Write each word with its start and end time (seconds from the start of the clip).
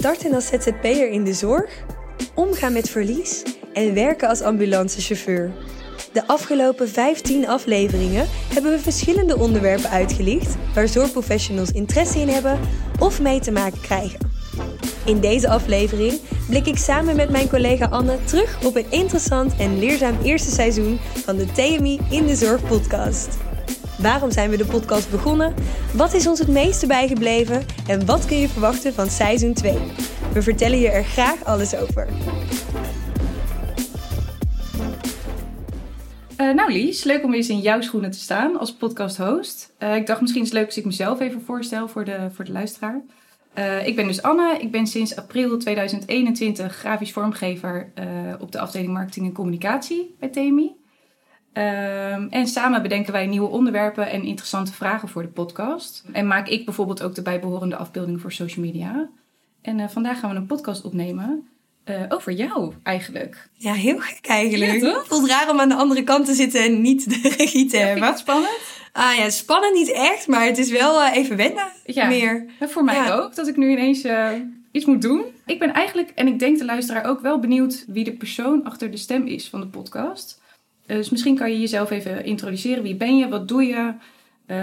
Starten 0.00 0.34
als 0.34 0.46
ZZP'er 0.46 1.10
in 1.10 1.24
de 1.24 1.32
zorg, 1.34 1.84
omgaan 2.34 2.72
met 2.72 2.90
verlies 2.90 3.42
en 3.72 3.94
werken 3.94 4.28
als 4.28 4.42
ambulancechauffeur. 4.42 5.52
De 6.12 6.26
afgelopen 6.26 6.88
15 6.88 7.48
afleveringen 7.48 8.26
hebben 8.54 8.72
we 8.72 8.78
verschillende 8.78 9.36
onderwerpen 9.38 9.90
uitgelicht 9.90 10.56
waar 10.74 10.88
zorgprofessionals 10.88 11.70
interesse 11.70 12.18
in 12.18 12.28
hebben 12.28 12.58
of 12.98 13.20
mee 13.20 13.40
te 13.40 13.50
maken 13.50 13.80
krijgen. 13.80 14.18
In 15.04 15.20
deze 15.20 15.48
aflevering 15.48 16.20
blik 16.48 16.66
ik 16.66 16.78
samen 16.78 17.16
met 17.16 17.30
mijn 17.30 17.48
collega 17.48 17.86
Anne 17.86 18.18
terug 18.24 18.64
op 18.64 18.76
een 18.76 18.90
interessant 18.90 19.56
en 19.56 19.78
leerzaam 19.78 20.18
eerste 20.22 20.50
seizoen 20.50 20.98
van 21.24 21.36
de 21.36 21.46
TMI 21.46 22.00
in 22.10 22.26
de 22.26 22.36
Zorg 22.36 22.68
podcast. 22.68 23.49
Waarom 24.00 24.30
zijn 24.30 24.50
we 24.50 24.56
de 24.56 24.66
podcast 24.66 25.10
begonnen? 25.10 25.54
Wat 25.94 26.14
is 26.14 26.26
ons 26.26 26.38
het 26.38 26.48
meeste 26.48 26.86
bijgebleven? 26.86 27.64
En 27.86 28.06
wat 28.06 28.24
kun 28.24 28.36
je 28.36 28.48
verwachten 28.48 28.92
van 28.92 29.10
seizoen 29.10 29.54
2? 29.54 29.78
We 30.32 30.42
vertellen 30.42 30.78
je 30.78 30.88
er 30.88 31.04
graag 31.04 31.44
alles 31.44 31.74
over. 31.76 32.08
Uh, 36.38 36.54
nou 36.54 36.72
Lies, 36.72 37.04
leuk 37.04 37.24
om 37.24 37.34
eens 37.34 37.48
in 37.48 37.60
jouw 37.60 37.80
schoenen 37.80 38.10
te 38.10 38.18
staan 38.18 38.58
als 38.58 38.74
podcast-host. 38.74 39.74
Uh, 39.78 39.96
ik 39.96 40.06
dacht 40.06 40.20
misschien 40.20 40.42
is 40.42 40.48
het 40.48 40.58
leuk 40.58 40.66
als 40.66 40.76
ik 40.76 40.84
mezelf 40.84 41.20
even 41.20 41.42
voorstel 41.42 41.88
voor 41.88 42.04
de, 42.04 42.28
voor 42.32 42.44
de 42.44 42.52
luisteraar. 42.52 43.00
Uh, 43.58 43.86
ik 43.86 43.96
ben 43.96 44.06
dus 44.06 44.22
Anne. 44.22 44.56
Ik 44.60 44.70
ben 44.70 44.86
sinds 44.86 45.16
april 45.16 45.58
2021 45.58 46.76
grafisch 46.76 47.12
vormgever 47.12 47.92
op 48.38 48.52
de 48.52 48.58
afdeling 48.58 48.92
marketing 48.92 49.26
en 49.26 49.32
communicatie 49.32 50.14
bij 50.18 50.28
TMI. 50.28 50.79
Um, 51.52 52.28
en 52.28 52.46
samen 52.46 52.82
bedenken 52.82 53.12
wij 53.12 53.26
nieuwe 53.26 53.48
onderwerpen 53.48 54.10
en 54.10 54.22
interessante 54.22 54.72
vragen 54.72 55.08
voor 55.08 55.22
de 55.22 55.28
podcast. 55.28 56.04
En 56.12 56.26
maak 56.26 56.48
ik 56.48 56.64
bijvoorbeeld 56.64 57.02
ook 57.02 57.14
de 57.14 57.22
bijbehorende 57.22 57.76
afbeeldingen 57.76 58.20
voor 58.20 58.32
social 58.32 58.64
media. 58.64 59.08
En 59.62 59.90
vandaag 59.90 60.20
gaan 60.20 60.30
we 60.30 60.36
een 60.36 60.46
podcast 60.46 60.84
opnemen 60.84 61.48
uh, 61.84 62.02
over 62.08 62.32
jou 62.32 62.72
eigenlijk. 62.82 63.48
Ja, 63.52 63.72
heel 63.72 63.98
gek 63.98 64.26
eigenlijk. 64.26 64.80
Ja, 64.80 65.02
Voelt 65.06 65.28
raar 65.28 65.50
om 65.50 65.60
aan 65.60 65.68
de 65.68 65.74
andere 65.74 66.04
kant 66.04 66.26
te 66.26 66.34
zitten 66.34 66.64
en 66.64 66.80
niet 66.80 67.22
de 67.22 67.34
regie 67.36 67.66
te 67.66 67.78
ja, 67.78 67.84
hebben. 67.84 68.04
Vind 68.04 68.18
spannend? 68.18 68.58
Ah 68.92 69.16
ja, 69.16 69.30
spannend 69.30 69.74
niet 69.74 69.92
echt, 69.92 70.26
maar 70.26 70.44
het 70.44 70.58
is 70.58 70.70
wel 70.70 71.02
uh, 71.02 71.16
even 71.16 71.36
wennen 71.36 71.66
ja, 71.84 72.06
meer. 72.06 72.46
voor 72.60 72.84
mij 72.84 73.14
ook, 73.14 73.34
dat 73.34 73.48
ik 73.48 73.56
nu 73.56 73.70
ineens 73.70 74.06
iets 74.70 74.84
moet 74.84 75.02
doen. 75.02 75.24
Ik 75.46 75.58
ben 75.58 75.72
eigenlijk, 75.72 76.10
en 76.14 76.26
ik 76.26 76.38
denk 76.38 76.58
de 76.58 76.64
luisteraar 76.64 77.04
ook 77.04 77.20
wel 77.20 77.38
benieuwd 77.38 77.84
wie 77.86 78.04
de 78.04 78.12
persoon 78.12 78.64
achter 78.64 78.90
de 78.90 78.96
stem 78.96 79.26
is 79.26 79.48
van 79.48 79.60
de 79.60 79.66
podcast. 79.66 80.39
Dus 80.96 81.10
misschien 81.10 81.36
kan 81.36 81.50
je 81.50 81.60
jezelf 81.60 81.90
even 81.90 82.24
introduceren. 82.24 82.82
Wie 82.82 82.94
ben 82.94 83.16
je? 83.16 83.28
Wat 83.28 83.48
doe 83.48 83.64
je? 83.64 83.94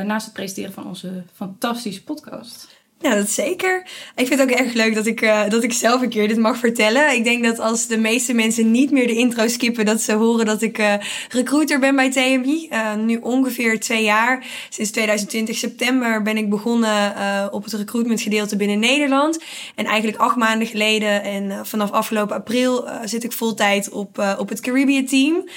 naast 0.03 0.25
het 0.25 0.33
presenteren 0.33 0.73
van 0.73 0.87
onze 0.87 1.23
fantastische 1.33 2.03
podcast. 2.03 2.76
Ja, 2.99 3.15
dat 3.15 3.29
zeker. 3.29 3.87
Ik 4.15 4.27
vind 4.27 4.39
het 4.39 4.49
ook 4.51 4.55
erg 4.57 4.73
leuk 4.73 4.95
dat 4.95 5.05
ik, 5.05 5.21
uh, 5.21 5.49
dat 5.49 5.63
ik 5.63 5.73
zelf 5.73 6.01
een 6.01 6.09
keer 6.09 6.27
dit 6.27 6.37
mag 6.37 6.57
vertellen. 6.57 7.13
Ik 7.13 7.23
denk 7.23 7.43
dat 7.43 7.59
als 7.59 7.87
de 7.87 7.97
meeste 7.97 8.33
mensen 8.33 8.71
niet 8.71 8.91
meer 8.91 9.07
de 9.07 9.15
intro 9.15 9.47
skippen, 9.47 9.85
dat 9.85 10.01
ze 10.01 10.13
horen 10.13 10.45
dat 10.45 10.61
ik 10.61 10.77
uh, 10.77 10.93
recruiter 11.29 11.79
ben 11.79 11.95
bij 11.95 12.11
TMI. 12.11 12.67
Eh, 12.69 12.95
nu 12.95 13.17
ongeveer 13.17 13.79
twee 13.79 14.03
jaar. 14.03 14.45
Sinds 14.69 14.91
2020 14.91 15.57
september 15.57 16.21
ben 16.21 16.37
ik 16.37 16.49
begonnen 16.49 17.13
op 17.51 17.63
het 17.63 17.73
recruitmentgedeelte 17.73 18.55
binnen 18.55 18.79
Nederland. 18.79 19.43
En 19.75 19.85
eigenlijk 19.85 20.17
acht 20.17 20.35
maanden 20.35 20.67
geleden 20.67 21.23
en 21.23 21.65
vanaf 21.65 21.91
afgelopen 21.91 22.35
april 22.35 22.87
zit 23.03 23.23
ik 23.23 23.31
voltijd 23.31 23.89
op, 23.89 24.35
op 24.37 24.49
het 24.49 24.59
Caribbean 24.59 25.05
team. 25.05 25.49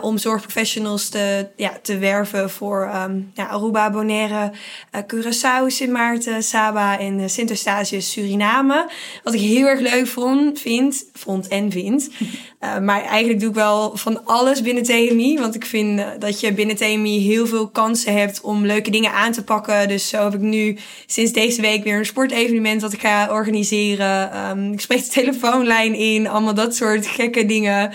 om 0.00 0.18
zorgprofessionals 0.18 1.08
te, 1.08 1.48
ja, 1.56 1.78
te 1.82 1.98
werven 1.98 2.50
voor 2.50 2.90
um, 2.94 3.30
ja, 3.34 3.46
Aruba, 3.46 3.90
Bonaire, 3.90 4.52
Curaçao, 5.06 5.66
Sint 5.66 5.92
Maarten, 5.92 6.42
Saba 6.42 6.81
in 6.90 7.20
uh, 7.20 7.28
Sint 7.28 7.50
Eustatius, 7.50 8.12
Suriname. 8.12 8.90
Wat 9.22 9.34
ik 9.34 9.40
heel 9.40 9.66
erg 9.66 9.80
leuk 9.80 10.06
vond, 10.06 10.60
vind, 10.60 11.04
vond 11.12 11.48
en 11.48 11.70
vind. 11.70 12.10
Uh, 12.64 12.78
maar 12.78 13.02
eigenlijk 13.02 13.40
doe 13.40 13.48
ik 13.48 13.54
wel 13.54 13.96
van 13.96 14.24
alles 14.24 14.62
binnen 14.62 14.82
TMI. 14.82 15.38
Want 15.38 15.54
ik 15.54 15.66
vind 15.66 15.98
uh, 15.98 16.06
dat 16.18 16.40
je 16.40 16.52
binnen 16.52 16.76
TMI 16.76 17.20
heel 17.20 17.46
veel 17.46 17.68
kansen 17.68 18.12
hebt 18.12 18.40
om 18.40 18.66
leuke 18.66 18.90
dingen 18.90 19.12
aan 19.12 19.32
te 19.32 19.44
pakken. 19.44 19.88
Dus 19.88 20.08
zo 20.08 20.24
heb 20.24 20.34
ik 20.34 20.40
nu 20.40 20.78
sinds 21.06 21.32
deze 21.32 21.60
week 21.60 21.84
weer 21.84 21.98
een 21.98 22.06
sportevenement 22.06 22.80
dat 22.80 22.92
ik 22.92 23.00
ga 23.00 23.30
organiseren. 23.30 24.48
Um, 24.50 24.72
ik 24.72 24.80
spreek 24.80 25.04
de 25.04 25.10
telefoonlijn 25.10 25.94
in, 25.94 26.28
allemaal 26.28 26.54
dat 26.54 26.76
soort 26.76 27.06
gekke 27.06 27.46
dingen. 27.46 27.92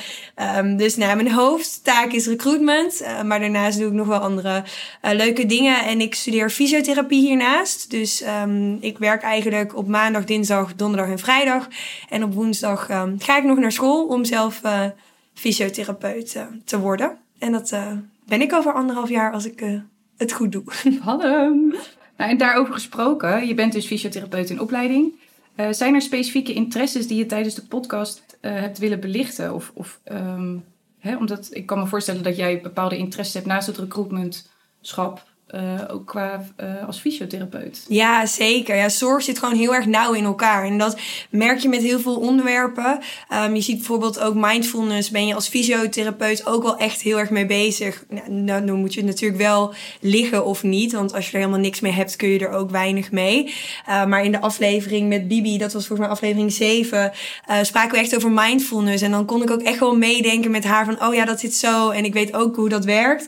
Um, 0.57 0.77
dus 0.77 0.95
nou, 0.95 1.16
mijn 1.16 1.31
hoofdtaak 1.31 2.11
is 2.11 2.27
recruitment. 2.27 3.01
Uh, 3.01 3.22
maar 3.22 3.39
daarnaast 3.39 3.77
doe 3.77 3.88
ik 3.88 3.94
nog 3.94 4.07
wel 4.07 4.19
andere 4.19 4.63
leuke 5.01 5.45
dingen. 5.45 5.85
En 5.85 6.01
ik 6.01 6.16
studeer 6.16 6.50
fysiotherapie 6.50 7.22
hiernaast. 7.22 7.89
Dus 7.89 8.23
um, 8.44 8.77
ik 8.81 8.97
werk 8.97 9.22
eigenlijk 9.22 9.75
op 9.77 9.88
maandag, 9.88 10.23
dinsdag, 10.23 10.75
donderdag 10.75 11.09
en 11.09 11.19
vrijdag. 11.19 11.67
En 12.09 12.23
op 12.23 12.33
woensdag 12.33 12.85
ga 13.19 13.38
ik 13.38 13.44
nog 13.44 13.57
naar 13.57 13.72
school 13.72 14.06
om 14.06 14.25
zelf 14.25 14.56
uh, 14.66 14.85
fysiotherapeut 15.34 16.35
uh, 16.35 16.45
te 16.66 16.79
worden. 16.79 17.18
En 17.38 17.51
dat 17.51 17.72
uh, 17.72 17.91
ben 18.25 18.41
ik 18.41 18.53
over 18.53 18.73
anderhalf 18.73 19.09
jaar 19.09 19.34
als 19.34 19.45
ik 19.45 19.81
het 20.18 20.31
goed 20.31 20.51
doe. 20.51 20.63
Hallo. 21.01 21.50
Nou, 22.18 22.31
en 22.31 22.38
daarover 22.38 22.73
gesproken, 22.73 23.47
je 23.47 23.53
bent 23.53 23.73
dus 23.73 23.85
fysiotherapeut 23.85 24.50
in 24.50 24.59
opleiding. 24.59 25.13
zijn 25.72 25.94
er 25.94 26.01
specifieke 26.01 26.53
interesses 26.53 27.07
die 27.07 27.18
je 27.18 27.25
tijdens 27.25 27.56
de 27.56 27.66
podcast 27.66 28.38
hebt 28.41 28.78
willen 28.78 29.00
belichten? 29.00 29.53
Of, 29.53 29.72
of 29.73 30.00
um, 30.12 30.63
hè, 31.00 31.16
omdat 31.18 31.47
ik 31.51 31.66
kan 31.66 31.79
me 31.79 31.88
voorstellen 31.88 32.24
dat 32.24 32.35
jij 32.35 32.62
bepaalde 32.62 32.97
interesses 32.97 33.34
hebt 33.34 33.45
naast 33.45 33.68
het 33.68 33.78
recruitmentschap 33.78 35.24
uh, 35.55 35.81
ook 35.87 36.05
qua 36.05 36.45
uh, 36.61 36.87
als 36.87 36.99
fysiotherapeut. 36.99 37.85
Ja, 37.87 38.25
zeker. 38.25 38.75
Ja, 38.75 38.89
zorg 38.89 39.23
zit 39.23 39.39
gewoon 39.39 39.55
heel 39.55 39.75
erg 39.75 39.85
nauw 39.85 40.13
in 40.13 40.23
elkaar. 40.23 40.65
En 40.65 40.77
dat 40.77 40.97
merk 41.29 41.59
je 41.59 41.69
met 41.69 41.81
heel 41.81 41.99
veel 41.99 42.15
onderwerpen. 42.15 42.99
Um, 43.33 43.55
je 43.55 43.61
ziet 43.61 43.77
bijvoorbeeld 43.77 44.19
ook 44.19 44.35
mindfulness. 44.35 45.09
Ben 45.09 45.27
je 45.27 45.35
als 45.35 45.47
fysiotherapeut 45.47 46.45
ook 46.45 46.63
wel 46.63 46.77
echt 46.77 47.01
heel 47.01 47.19
erg 47.19 47.29
mee 47.29 47.45
bezig? 47.45 48.03
Nou, 48.09 48.31
nou, 48.31 48.65
dan 48.65 48.79
moet 48.79 48.93
je 48.93 49.03
natuurlijk 49.03 49.41
wel 49.41 49.73
liggen 50.01 50.45
of 50.45 50.63
niet. 50.63 50.91
Want 50.93 51.13
als 51.13 51.25
je 51.25 51.31
er 51.31 51.39
helemaal 51.39 51.59
niks 51.59 51.79
mee 51.79 51.91
hebt, 51.91 52.15
kun 52.15 52.29
je 52.29 52.39
er 52.39 52.51
ook 52.51 52.69
weinig 52.69 53.11
mee. 53.11 53.53
Uh, 53.89 54.05
maar 54.05 54.23
in 54.23 54.31
de 54.31 54.41
aflevering 54.41 55.09
met 55.09 55.27
Bibi, 55.27 55.57
dat 55.57 55.73
was 55.73 55.87
volgens 55.87 56.07
mij 56.07 56.17
aflevering 56.17 56.51
7, 56.51 57.11
spraken 57.61 57.91
we 57.91 57.97
echt 57.97 58.15
over 58.15 58.31
mindfulness. 58.31 59.01
En 59.01 59.11
dan 59.11 59.25
kon 59.25 59.41
ik 59.41 59.51
ook 59.51 59.61
echt 59.61 59.79
wel 59.79 59.97
meedenken 59.97 60.51
met 60.51 60.63
haar 60.63 60.85
van, 60.85 61.03
oh 61.03 61.13
ja, 61.13 61.25
dat 61.25 61.39
zit 61.39 61.53
zo. 61.53 61.89
En 61.89 62.05
ik 62.05 62.13
weet 62.13 62.33
ook 62.33 62.55
hoe 62.55 62.69
dat 62.69 62.85
werkt. 62.85 63.27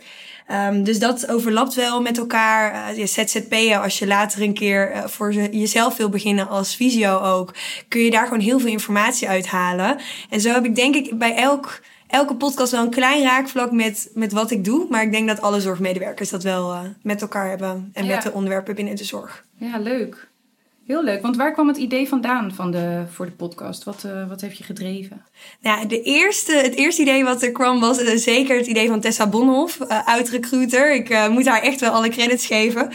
Um, 0.52 0.84
dus 0.84 1.00
dat 1.00 1.28
overlapt 1.28 1.74
wel 1.74 2.02
met 2.02 2.18
elkaar. 2.18 2.92
Uh, 2.92 2.98
je 2.98 3.06
ZZP'en, 3.06 3.82
als 3.82 4.00
je 4.00 4.08
later 4.08 4.42
een 4.42 4.54
keer 4.54 4.92
uh, 4.92 5.06
voor 5.06 5.34
jezelf 5.34 5.98
wil 5.98 6.10
beginnen 6.10 6.48
als 6.48 6.76
visio 6.76 7.20
ook, 7.20 7.54
kun 7.88 8.02
je 8.02 8.12
daar 8.12 8.24
gewoon 8.24 8.40
heel 8.40 8.60
veel 8.60 8.70
informatie 8.70 9.28
uithalen. 9.28 9.98
En 10.30 10.42
zo 10.42 10.52
heb 10.52 10.66
ik 10.66 10.76
denk 10.76 10.96
ik 10.96 11.18
bij 11.18 11.36
elk, 11.36 11.80
elke 12.08 12.36
podcast 12.36 12.72
wel 12.72 12.84
een 12.84 12.90
klein 12.90 13.24
raakvlak 13.24 13.72
met, 13.72 14.10
met 14.14 14.32
wat 14.32 14.52
ik 14.52 14.64
doe. 14.64 14.86
Maar 14.90 15.04
ik 15.04 15.12
denk 15.12 15.28
dat 15.28 15.42
alle 15.42 15.62
zorgmedewerkers 15.62 16.30
dat 16.30 16.44
wel 16.44 16.74
uh, 16.74 16.80
met 17.01 17.22
elkaar 17.22 17.50
hebben 17.50 17.90
en 17.94 18.06
ja. 18.06 18.13
met 18.16 18.24
de 18.24 18.31
onderwerpen 18.31 18.75
binnen 18.75 18.96
de 18.96 19.04
zorg. 19.04 19.46
Ja, 19.57 19.78
leuk. 19.78 20.29
Heel 20.89 21.03
leuk, 21.03 21.21
want 21.21 21.36
waar 21.36 21.53
kwam 21.53 21.68
het 21.68 21.77
idee 21.77 22.07
vandaan 22.07 22.53
van 22.53 22.71
de, 22.71 23.03
voor 23.09 23.25
de 23.25 23.31
podcast? 23.31 23.83
Wat, 23.83 24.03
uh, 24.06 24.27
wat 24.27 24.41
heeft 24.41 24.57
je 24.57 24.63
gedreven? 24.63 25.25
Nou, 25.62 25.88
de 25.88 26.01
eerste, 26.01 26.53
het 26.53 26.75
eerste 26.75 27.01
idee 27.01 27.24
wat 27.24 27.41
er 27.41 27.51
kwam 27.51 27.80
was 27.80 28.01
uh, 28.01 28.15
zeker 28.15 28.57
het 28.57 28.68
idee 28.68 28.88
van 28.88 29.00
Tessa 29.00 29.27
Bonhoff, 29.27 29.80
uh, 29.80 30.07
oud-recruiter. 30.07 30.94
Ik 30.94 31.30
moet 31.30 31.47
haar 31.47 31.62
echt 31.62 31.80
wel 31.80 31.91
alle 31.91 32.09
credits 32.09 32.45
geven. 32.45 32.89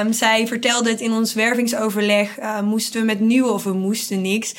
Um, 0.00 0.12
zij 0.12 0.46
vertelde 0.46 0.90
het 0.90 1.00
in 1.00 1.12
ons 1.12 1.34
wervingsoverleg. 1.34 2.38
moesten 2.62 3.00
we 3.00 3.06
met 3.06 3.20
nieuwe, 3.20 3.52
of 3.52 3.64
we 3.64 3.72
moesten 3.72 4.20
niks. 4.20 4.54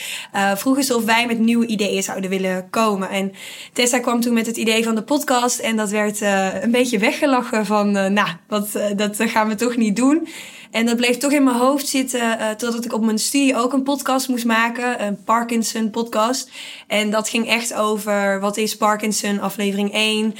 vroegen 0.56 0.83
ze 0.83 0.95
of 0.95 1.06
wij 1.06 1.25
met 1.27 1.39
nieuwe 1.39 1.66
ideeën 1.66 2.04
zouden 2.04 2.30
willen 2.30 2.69
komen. 2.69 3.10
En 3.10 3.31
Tessa 3.74 4.00
kwam 4.00 4.22
toen 4.22 4.33
met 4.33 4.45
het 4.45 4.57
idee 4.57 4.83
van 4.83 4.95
de 4.95 5.04
podcast. 5.04 5.60
En 5.60 5.75
dat 5.75 5.89
werd 5.89 6.22
een 6.62 6.72
beetje 6.72 7.00
weggelachen 7.00 7.66
van, 7.66 7.92
nou, 7.92 8.30
dat 8.95 9.16
gaan 9.18 9.48
we 9.48 9.56
toch 9.56 9.75
niet 9.75 9.95
doen. 9.95 10.27
En 10.75 10.86
dat 10.86 10.95
bleef 10.95 11.18
toch 11.18 11.31
in 11.31 11.44
mijn 11.44 11.56
hoofd 11.56 11.88
zitten 11.88 12.19
uh, 12.19 12.50
totdat 12.50 12.86
ik 12.86 12.94
op 12.94 13.04
mijn 13.04 13.18
studie 13.18 13.56
ook 13.56 13.74
een 13.74 13.83
podcast 13.83 14.27
moest 14.27 14.45
maken. 14.45 15.06
Een 15.06 15.24
Parkinson 15.24 15.89
podcast. 15.89 16.51
En 16.88 17.10
dat 17.10 17.30
ging 17.30 17.48
echt 17.48 17.74
over 17.74 18.39
wat 18.39 18.57
is 18.57 18.77
Parkinson, 18.77 19.39
aflevering 19.39 19.94
1. 19.94 20.25
Um, 20.25 20.33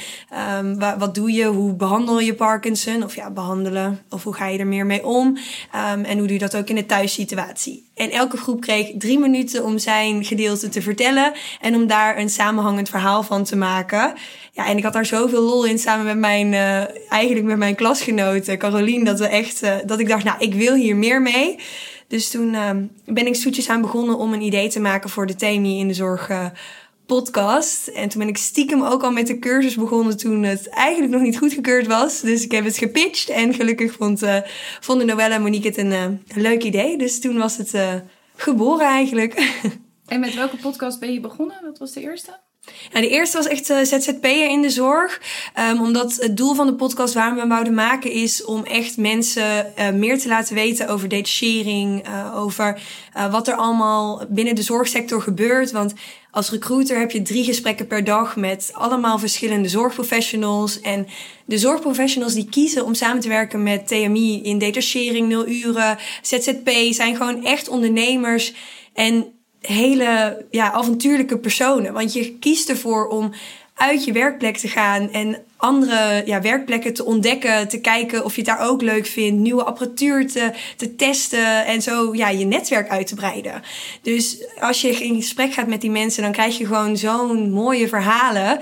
ehm, 0.80 0.98
wat 0.98 1.14
doe 1.14 1.32
je? 1.32 1.44
Hoe 1.44 1.74
behandel 1.74 2.20
je 2.20 2.34
Parkinson? 2.34 3.04
Of 3.04 3.14
ja, 3.14 3.30
behandelen. 3.30 4.02
Of 4.10 4.24
hoe 4.24 4.34
ga 4.34 4.46
je 4.46 4.58
er 4.58 4.66
meer 4.66 4.86
mee 4.86 5.06
om? 5.06 5.26
Um, 5.26 6.04
en 6.04 6.18
hoe 6.18 6.26
doe 6.26 6.32
je 6.32 6.38
dat 6.38 6.56
ook 6.56 6.68
in 6.68 6.74
de 6.74 6.86
thuissituatie? 6.86 7.85
En 7.96 8.10
elke 8.10 8.36
groep 8.36 8.60
kreeg 8.60 8.90
drie 8.98 9.18
minuten 9.18 9.64
om 9.64 9.78
zijn 9.78 10.24
gedeelte 10.24 10.68
te 10.68 10.82
vertellen 10.82 11.32
en 11.60 11.74
om 11.74 11.86
daar 11.86 12.18
een 12.18 12.28
samenhangend 12.28 12.88
verhaal 12.88 13.22
van 13.22 13.44
te 13.44 13.56
maken. 13.56 14.14
Ja, 14.52 14.66
en 14.66 14.76
ik 14.76 14.82
had 14.82 14.92
daar 14.92 15.06
zoveel 15.06 15.42
lol 15.42 15.64
in 15.64 15.78
samen 15.78 16.04
met 16.04 16.18
mijn, 16.18 16.52
uh, 16.52 17.10
eigenlijk 17.10 17.46
met 17.46 17.56
mijn 17.56 17.74
klasgenote 17.74 18.56
Carolien, 18.56 19.04
dat 19.04 19.18
we 19.18 19.26
echt, 19.26 19.62
uh, 19.62 19.74
dat 19.86 20.00
ik 20.00 20.08
dacht, 20.08 20.24
nou, 20.24 20.38
ik 20.38 20.54
wil 20.54 20.74
hier 20.74 20.96
meer 20.96 21.22
mee. 21.22 21.58
Dus 22.08 22.30
toen 22.30 22.54
uh, 22.54 22.70
ben 23.04 23.26
ik 23.26 23.36
zoetjes 23.36 23.68
aan 23.68 23.80
begonnen 23.80 24.18
om 24.18 24.32
een 24.32 24.42
idee 24.42 24.68
te 24.68 24.80
maken 24.80 25.10
voor 25.10 25.26
de 25.26 25.34
TMI 25.34 25.78
in 25.78 25.88
de 25.88 25.94
zorg 25.94 26.30
uh, 26.30 26.46
podcast. 27.06 27.86
En 27.86 28.08
toen 28.08 28.20
ben 28.20 28.28
ik 28.28 28.36
stiekem 28.36 28.82
ook 28.82 29.02
al 29.02 29.10
met 29.10 29.26
de 29.26 29.38
cursus 29.38 29.74
begonnen 29.74 30.16
toen 30.16 30.42
het 30.42 30.68
eigenlijk 30.68 31.12
nog 31.12 31.22
niet 31.22 31.38
goedgekeurd 31.38 31.86
was. 31.86 32.20
Dus 32.20 32.44
ik 32.44 32.52
heb 32.52 32.64
het 32.64 32.78
gepitcht 32.78 33.28
en 33.28 33.54
gelukkig 33.54 33.92
vond, 33.92 34.22
uh, 34.22 34.36
vonden 34.80 35.06
Noelle 35.06 35.34
en 35.34 35.42
Monique 35.42 35.68
het 35.68 35.76
een, 35.76 35.90
uh, 35.90 36.02
een 36.02 36.42
leuk 36.42 36.62
idee. 36.62 36.98
Dus 36.98 37.20
toen 37.20 37.38
was 37.38 37.56
het 37.56 37.74
uh, 37.74 37.94
geboren 38.36 38.86
eigenlijk. 38.86 39.34
En 40.06 40.20
met 40.20 40.34
welke 40.34 40.56
podcast 40.56 41.00
ben 41.00 41.12
je 41.12 41.20
begonnen? 41.20 41.56
Wat 41.62 41.78
was 41.78 41.92
de 41.92 42.00
eerste? 42.00 42.38
Nou, 42.92 43.04
de 43.04 43.10
eerste 43.10 43.36
was 43.36 43.46
echt 43.46 43.70
uh, 43.70 43.78
ZZP'er 43.82 44.50
in 44.50 44.62
de 44.62 44.70
zorg. 44.70 45.20
Um, 45.70 45.80
omdat 45.80 46.16
het 46.16 46.36
doel 46.36 46.54
van 46.54 46.66
de 46.66 46.74
podcast 46.74 47.14
waar 47.14 47.34
we 47.34 47.40
hem 47.40 47.48
wouden 47.48 47.74
maken 47.74 48.10
is 48.10 48.44
om 48.44 48.64
echt 48.64 48.96
mensen 48.96 49.72
uh, 49.78 49.90
meer 49.90 50.18
te 50.18 50.28
laten 50.28 50.54
weten 50.54 50.88
over 50.88 51.08
detachering. 51.08 52.08
Uh, 52.08 52.38
over 52.38 52.80
wat 53.30 53.48
er 53.48 53.54
allemaal 53.54 54.24
binnen 54.28 54.54
de 54.54 54.62
zorgsector 54.62 55.22
gebeurt. 55.22 55.70
Want 55.70 55.92
als 56.36 56.50
recruiter 56.50 56.98
heb 56.98 57.10
je 57.10 57.22
drie 57.22 57.44
gesprekken 57.44 57.86
per 57.86 58.04
dag 58.04 58.36
met 58.36 58.70
allemaal 58.72 59.18
verschillende 59.18 59.68
zorgprofessionals. 59.68 60.80
En 60.80 61.06
de 61.44 61.58
zorgprofessionals 61.58 62.34
die 62.34 62.48
kiezen 62.48 62.84
om 62.84 62.94
samen 62.94 63.20
te 63.20 63.28
werken 63.28 63.62
met 63.62 63.86
TMI 63.86 64.42
in 64.42 64.58
detachering, 64.58 65.28
nul 65.28 65.48
uren, 65.48 65.98
ZZP, 66.22 66.70
zijn 66.90 67.16
gewoon 67.16 67.44
echt 67.44 67.68
ondernemers. 67.68 68.52
En 68.92 69.26
hele 69.60 70.44
ja, 70.50 70.72
avontuurlijke 70.72 71.38
personen. 71.38 71.92
Want 71.92 72.12
je 72.12 72.38
kiest 72.38 72.68
ervoor 72.68 73.08
om 73.08 73.32
uit 73.74 74.04
je 74.04 74.12
werkplek 74.12 74.56
te 74.56 74.68
gaan 74.68 75.12
en 75.12 75.44
andere 75.56 76.22
ja, 76.26 76.40
werkplekken 76.40 76.94
te 76.94 77.04
ontdekken, 77.04 77.68
te 77.68 77.80
kijken 77.80 78.24
of 78.24 78.34
je 78.34 78.40
het 78.40 78.50
daar 78.50 78.68
ook 78.68 78.82
leuk 78.82 79.06
vindt, 79.06 79.40
nieuwe 79.40 79.64
apparatuur 79.64 80.30
te, 80.30 80.50
te 80.76 80.94
testen 80.94 81.66
en 81.66 81.82
zo 81.82 82.14
ja, 82.14 82.28
je 82.28 82.44
netwerk 82.44 82.88
uit 82.88 83.06
te 83.06 83.14
breiden. 83.14 83.62
Dus 84.02 84.44
als 84.60 84.80
je 84.80 84.88
in 84.88 85.14
gesprek 85.14 85.52
gaat 85.52 85.66
met 85.66 85.80
die 85.80 85.90
mensen, 85.90 86.22
dan 86.22 86.32
krijg 86.32 86.58
je 86.58 86.66
gewoon 86.66 86.96
zo'n 86.96 87.50
mooie 87.50 87.88
verhalen. 87.88 88.58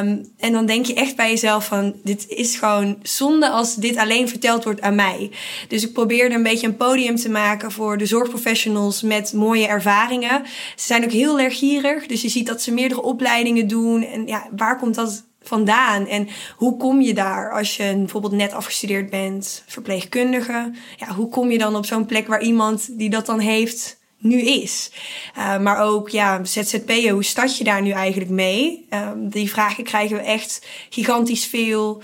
Um, 0.00 0.28
en 0.38 0.52
dan 0.52 0.66
denk 0.66 0.86
je 0.86 0.94
echt 0.94 1.16
bij 1.16 1.30
jezelf 1.30 1.66
van, 1.66 1.94
dit 2.04 2.28
is 2.28 2.56
gewoon 2.56 2.98
zonde 3.02 3.48
als 3.48 3.74
dit 3.74 3.96
alleen 3.96 4.28
verteld 4.28 4.64
wordt 4.64 4.80
aan 4.80 4.94
mij. 4.94 5.30
Dus 5.68 5.82
ik 5.82 5.92
probeerde 5.92 6.34
een 6.34 6.42
beetje 6.42 6.66
een 6.66 6.76
podium 6.76 7.16
te 7.16 7.30
maken 7.30 7.72
voor 7.72 7.98
de 7.98 8.06
zorgprofessionals 8.06 9.02
met 9.02 9.32
mooie 9.32 9.66
ervaringen. 9.66 10.42
Ze 10.76 10.86
zijn 10.86 11.04
ook 11.04 11.12
heel 11.12 11.40
erg 11.40 11.58
gierig, 11.58 12.06
dus 12.06 12.22
je 12.22 12.28
ziet 12.28 12.46
dat 12.46 12.62
ze 12.62 12.72
meerdere 12.72 13.02
opleidingen 13.02 13.68
doen. 13.68 14.04
En 14.04 14.26
ja, 14.26 14.48
waar 14.56 14.78
komt 14.78 14.94
dat 14.94 15.26
vandaan? 15.48 16.06
En 16.06 16.28
hoe 16.56 16.76
kom 16.76 17.00
je 17.00 17.14
daar 17.14 17.52
als 17.52 17.76
je 17.76 17.94
bijvoorbeeld 17.96 18.32
net 18.32 18.52
afgestudeerd 18.52 19.10
bent, 19.10 19.62
verpleegkundige? 19.66 20.72
Ja, 20.96 21.14
hoe 21.14 21.28
kom 21.28 21.50
je 21.50 21.58
dan 21.58 21.76
op 21.76 21.86
zo'n 21.86 22.06
plek 22.06 22.26
waar 22.26 22.42
iemand 22.42 22.98
die 22.98 23.10
dat 23.10 23.26
dan 23.26 23.38
heeft 23.38 23.98
nu 24.18 24.40
is? 24.40 24.92
Uh, 25.38 25.58
maar 25.58 25.78
ook, 25.78 26.08
ja, 26.08 26.44
ZZP'en, 26.44 27.08
hoe 27.08 27.24
start 27.24 27.58
je 27.58 27.64
daar 27.64 27.82
nu 27.82 27.90
eigenlijk 27.90 28.30
mee? 28.30 28.86
Um, 28.90 29.28
die 29.28 29.50
vragen 29.50 29.84
krijgen 29.84 30.16
we 30.16 30.22
echt 30.22 30.66
gigantisch 30.88 31.46
veel. 31.46 32.02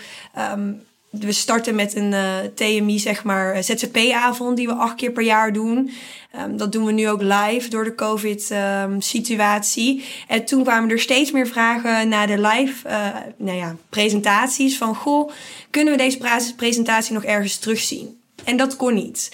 Um, 0.53 0.83
we 1.21 1.33
starten 1.33 1.75
met 1.75 1.97
een 1.97 2.13
uh, 2.13 2.39
TMI, 2.55 2.99
zeg 2.99 3.25
maar, 3.25 3.63
ZZP-avond 3.63 4.57
die 4.57 4.67
we 4.67 4.75
acht 4.75 4.95
keer 4.95 5.13
per 5.13 5.23
jaar 5.23 5.53
doen. 5.53 5.91
Um, 6.41 6.57
dat 6.57 6.73
doen 6.73 6.85
we 6.85 6.93
nu 6.93 7.09
ook 7.09 7.23
live 7.23 7.69
door 7.69 7.85
de 7.85 7.95
COVID-situatie. 7.95 9.97
Um, 9.97 10.03
en 10.29 10.45
toen 10.45 10.63
kwamen 10.63 10.91
er 10.91 11.01
steeds 11.01 11.31
meer 11.31 11.47
vragen 11.47 12.09
naar 12.09 12.27
de 12.27 12.41
live 12.41 12.89
uh, 12.89 13.07
nou 13.37 13.59
ja, 13.59 13.77
presentaties. 13.89 14.79
Van, 14.79 14.95
goh, 14.95 15.31
kunnen 15.71 15.97
we 15.97 15.99
deze 15.99 16.19
presentatie 16.57 17.15
nog 17.15 17.25
ergens 17.25 17.57
terugzien? 17.57 18.19
En 18.45 18.57
dat 18.57 18.77
kon 18.77 18.95
niet. 18.95 19.33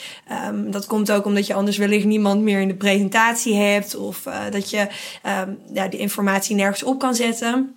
Um, 0.49 0.71
dat 0.71 0.87
komt 0.87 1.13
ook 1.13 1.25
omdat 1.25 1.47
je 1.47 1.55
anders 1.55 1.77
wellicht 1.77 2.05
niemand 2.05 2.43
meer 2.43 2.61
in 2.61 2.69
de 2.69 2.75
presentatie 2.75 3.55
hebt. 3.55 3.97
Of 3.97 4.23
dat 4.51 4.71
je 4.71 4.87
ja, 5.73 5.89
de 5.89 5.97
informatie 5.97 6.57
nergens 6.57 6.83
op 6.83 6.99
kan 6.99 7.15
zetten. 7.15 7.75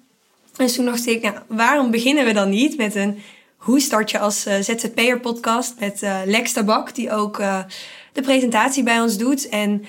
En 0.58 0.68
toen 0.68 0.86
dacht 0.86 1.08
ik, 1.08 1.22
nou, 1.22 1.36
waarom 1.48 1.92
beginnen 1.92 2.26
we 2.26 2.34
dan 2.34 2.50
niet 2.50 2.78
met 2.78 2.96
een 2.96 3.22
hoe 3.64 3.80
start 3.80 4.12
je 4.12 4.20
als 4.20 4.48
uh, 4.48 4.54
ZZP'er 4.54 5.20
podcast 5.20 5.76
met 5.80 6.02
uh, 6.02 6.20
Lex 6.26 6.54
Tabak, 6.54 6.96
die 6.96 7.12
ook 7.12 7.40
uh, 7.40 7.60
de 8.14 8.22
presentatie 8.22 8.84
bij 8.84 9.02
ons 9.02 9.18
doet. 9.18 9.50
En 9.50 9.86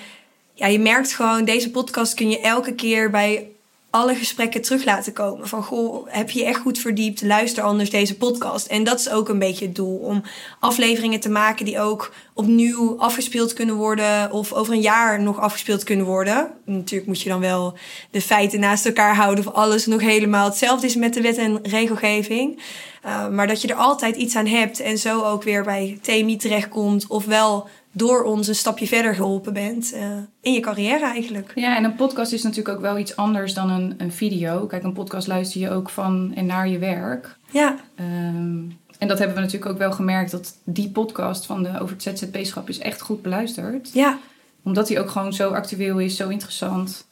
ja, 0.53 0.67
je 0.67 0.79
merkt 0.79 1.13
gewoon, 1.13 1.45
deze 1.45 1.71
podcast 1.71 2.13
kun 2.13 2.29
je 2.29 2.39
elke 2.39 2.73
keer 2.73 3.09
bij 3.09 3.49
alle 3.95 4.15
gesprekken 4.15 4.61
terug 4.61 4.85
laten 4.85 5.13
komen. 5.13 5.47
Van 5.47 5.63
goh, 5.63 6.07
heb 6.09 6.29
je 6.29 6.45
echt 6.45 6.59
goed 6.59 6.79
verdiept? 6.79 7.21
Luister 7.21 7.63
anders 7.63 7.89
deze 7.89 8.17
podcast. 8.17 8.67
En 8.67 8.83
dat 8.83 8.99
is 8.99 9.09
ook 9.09 9.29
een 9.29 9.39
beetje 9.39 9.65
het 9.65 9.75
doel. 9.75 9.97
Om 9.97 10.23
afleveringen 10.59 11.19
te 11.19 11.29
maken 11.29 11.65
die 11.65 11.79
ook 11.79 12.13
opnieuw 12.33 12.95
afgespeeld 12.97 13.53
kunnen 13.53 13.75
worden. 13.75 14.31
Of 14.31 14.53
over 14.53 14.73
een 14.73 14.81
jaar 14.81 15.21
nog 15.21 15.39
afgespeeld 15.39 15.83
kunnen 15.83 16.05
worden. 16.05 16.51
Natuurlijk 16.65 17.07
moet 17.07 17.21
je 17.21 17.29
dan 17.29 17.39
wel 17.39 17.77
de 18.11 18.21
feiten 18.21 18.59
naast 18.59 18.85
elkaar 18.85 19.15
houden. 19.15 19.47
Of 19.47 19.53
alles 19.53 19.85
nog 19.85 20.01
helemaal 20.01 20.45
hetzelfde 20.45 20.87
is 20.87 20.95
met 20.95 21.13
de 21.13 21.21
wet 21.21 21.37
en 21.37 21.59
regelgeving. 21.63 22.61
Uh, 23.05 23.27
maar 23.27 23.47
dat 23.47 23.61
je 23.61 23.67
er 23.67 23.75
altijd 23.75 24.15
iets 24.15 24.35
aan 24.35 24.47
hebt. 24.47 24.79
En 24.79 24.97
zo 24.97 25.23
ook 25.23 25.43
weer 25.43 25.63
bij 25.63 25.99
TMI 26.01 26.37
terechtkomt. 26.37 27.07
Ofwel 27.07 27.67
door 27.95 28.23
ons 28.23 28.47
een 28.47 28.55
stapje 28.55 28.87
verder 28.87 29.15
geholpen 29.15 29.53
bent 29.53 29.93
uh, 29.93 30.17
in 30.41 30.53
je 30.53 30.59
carrière 30.59 31.05
eigenlijk. 31.05 31.51
Ja, 31.55 31.77
en 31.77 31.83
een 31.83 31.95
podcast 31.95 32.31
is 32.31 32.43
natuurlijk 32.43 32.75
ook 32.75 32.81
wel 32.81 32.97
iets 32.97 33.15
anders 33.15 33.53
dan 33.53 33.69
een, 33.69 33.93
een 33.97 34.11
video. 34.11 34.65
Kijk, 34.65 34.83
een 34.83 34.93
podcast 34.93 35.27
luister 35.27 35.61
je 35.61 35.69
ook 35.69 35.89
van 35.89 36.31
en 36.35 36.45
naar 36.45 36.67
je 36.67 36.77
werk. 36.77 37.37
Ja. 37.51 37.75
Um, 37.99 38.77
en 38.99 39.07
dat 39.07 39.17
hebben 39.17 39.35
we 39.35 39.41
natuurlijk 39.41 39.71
ook 39.71 39.77
wel 39.77 39.91
gemerkt 39.91 40.31
dat 40.31 40.57
die 40.63 40.89
podcast 40.89 41.45
van 41.45 41.63
de 41.63 41.79
over 41.79 41.95
het 41.95 42.03
ZZP-schap 42.03 42.69
is 42.69 42.79
echt 42.79 43.01
goed 43.01 43.21
beluisterd. 43.21 43.93
Ja. 43.93 44.19
Omdat 44.63 44.87
die 44.87 44.99
ook 44.99 45.09
gewoon 45.09 45.33
zo 45.33 45.51
actueel 45.51 45.99
is, 45.99 46.15
zo 46.15 46.29
interessant. 46.29 47.07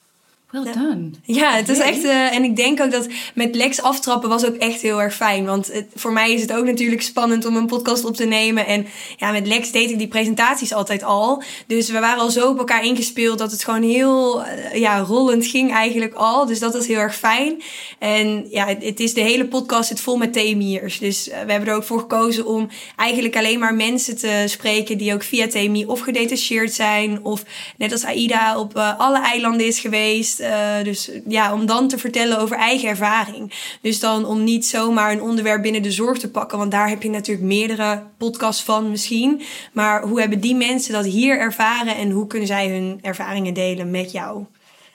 Well 0.53 0.73
done. 0.73 1.09
Ja, 1.23 1.55
het 1.55 1.69
is 1.69 1.79
echt. 1.79 2.03
Uh, 2.03 2.35
en 2.35 2.43
ik 2.43 2.55
denk 2.55 2.81
ook 2.81 2.91
dat 2.91 3.07
met 3.33 3.55
Lex 3.55 3.81
aftrappen 3.81 4.29
was 4.29 4.45
ook 4.45 4.55
echt 4.55 4.81
heel 4.81 5.01
erg 5.01 5.15
fijn. 5.15 5.45
Want 5.45 5.73
het, 5.73 5.85
voor 5.95 6.13
mij 6.13 6.33
is 6.33 6.41
het 6.41 6.53
ook 6.53 6.65
natuurlijk 6.65 7.01
spannend 7.01 7.45
om 7.45 7.55
een 7.55 7.65
podcast 7.65 8.05
op 8.05 8.15
te 8.15 8.25
nemen. 8.25 8.65
En 8.65 8.85
ja, 9.17 9.31
met 9.31 9.47
Lex 9.47 9.71
deed 9.71 9.89
ik 9.89 9.97
die 9.97 10.07
presentaties 10.07 10.73
altijd 10.73 11.03
al. 11.03 11.43
Dus 11.67 11.89
we 11.89 11.99
waren 11.99 12.21
al 12.21 12.29
zo 12.29 12.49
op 12.49 12.57
elkaar 12.57 12.85
ingespeeld 12.85 13.37
dat 13.37 13.51
het 13.51 13.63
gewoon 13.63 13.81
heel 13.81 14.41
uh, 14.41 14.75
ja, 14.75 14.99
rollend 14.99 15.45
ging 15.45 15.71
eigenlijk 15.71 16.13
al. 16.13 16.45
Dus 16.45 16.59
dat 16.59 16.73
was 16.73 16.87
heel 16.87 16.97
erg 16.97 17.15
fijn. 17.15 17.61
En 17.99 18.47
ja, 18.49 18.67
het, 18.67 18.83
het 18.83 18.99
is 18.99 19.13
de 19.13 19.21
hele 19.21 19.45
podcast 19.45 19.87
zit 19.87 20.01
vol 20.01 20.17
met 20.17 20.33
TMI'ers. 20.33 20.99
Dus 20.99 21.27
uh, 21.27 21.33
we 21.45 21.51
hebben 21.51 21.69
er 21.69 21.75
ook 21.75 21.83
voor 21.83 21.99
gekozen 21.99 22.45
om 22.45 22.69
eigenlijk 22.95 23.35
alleen 23.35 23.59
maar 23.59 23.75
mensen 23.75 24.17
te 24.17 24.43
spreken 24.47 24.97
die 24.97 25.13
ook 25.13 25.23
via 25.23 25.47
TMI 25.47 25.85
of 25.85 25.99
gedetacheerd 25.99 26.73
zijn. 26.73 27.23
Of 27.23 27.43
net 27.77 27.91
als 27.91 28.05
Aida 28.05 28.59
op 28.59 28.77
alle 28.97 29.21
eilanden 29.21 29.67
is 29.67 29.79
geweest. 29.79 30.41
Uh, 30.43 30.83
dus 30.83 31.11
ja, 31.27 31.53
om 31.53 31.65
dan 31.65 31.87
te 31.87 31.97
vertellen 31.97 32.39
over 32.39 32.57
eigen 32.57 32.89
ervaring. 32.89 33.53
Dus 33.81 33.99
dan 33.99 34.25
om 34.25 34.43
niet 34.43 34.65
zomaar 34.65 35.11
een 35.11 35.21
onderwerp 35.21 35.61
binnen 35.61 35.81
de 35.81 35.91
zorg 35.91 36.19
te 36.19 36.29
pakken. 36.29 36.57
Want 36.57 36.71
daar 36.71 36.89
heb 36.89 37.03
je 37.03 37.09
natuurlijk 37.09 37.47
meerdere 37.47 38.03
podcasts 38.17 38.63
van 38.63 38.91
misschien. 38.91 39.41
Maar 39.73 40.01
hoe 40.01 40.19
hebben 40.19 40.39
die 40.39 40.55
mensen 40.55 40.93
dat 40.93 41.05
hier 41.05 41.39
ervaren 41.39 41.95
en 41.95 42.11
hoe 42.11 42.27
kunnen 42.27 42.47
zij 42.47 42.69
hun 42.69 42.99
ervaringen 43.01 43.53
delen 43.53 43.91
met 43.91 44.11
jou? 44.11 44.45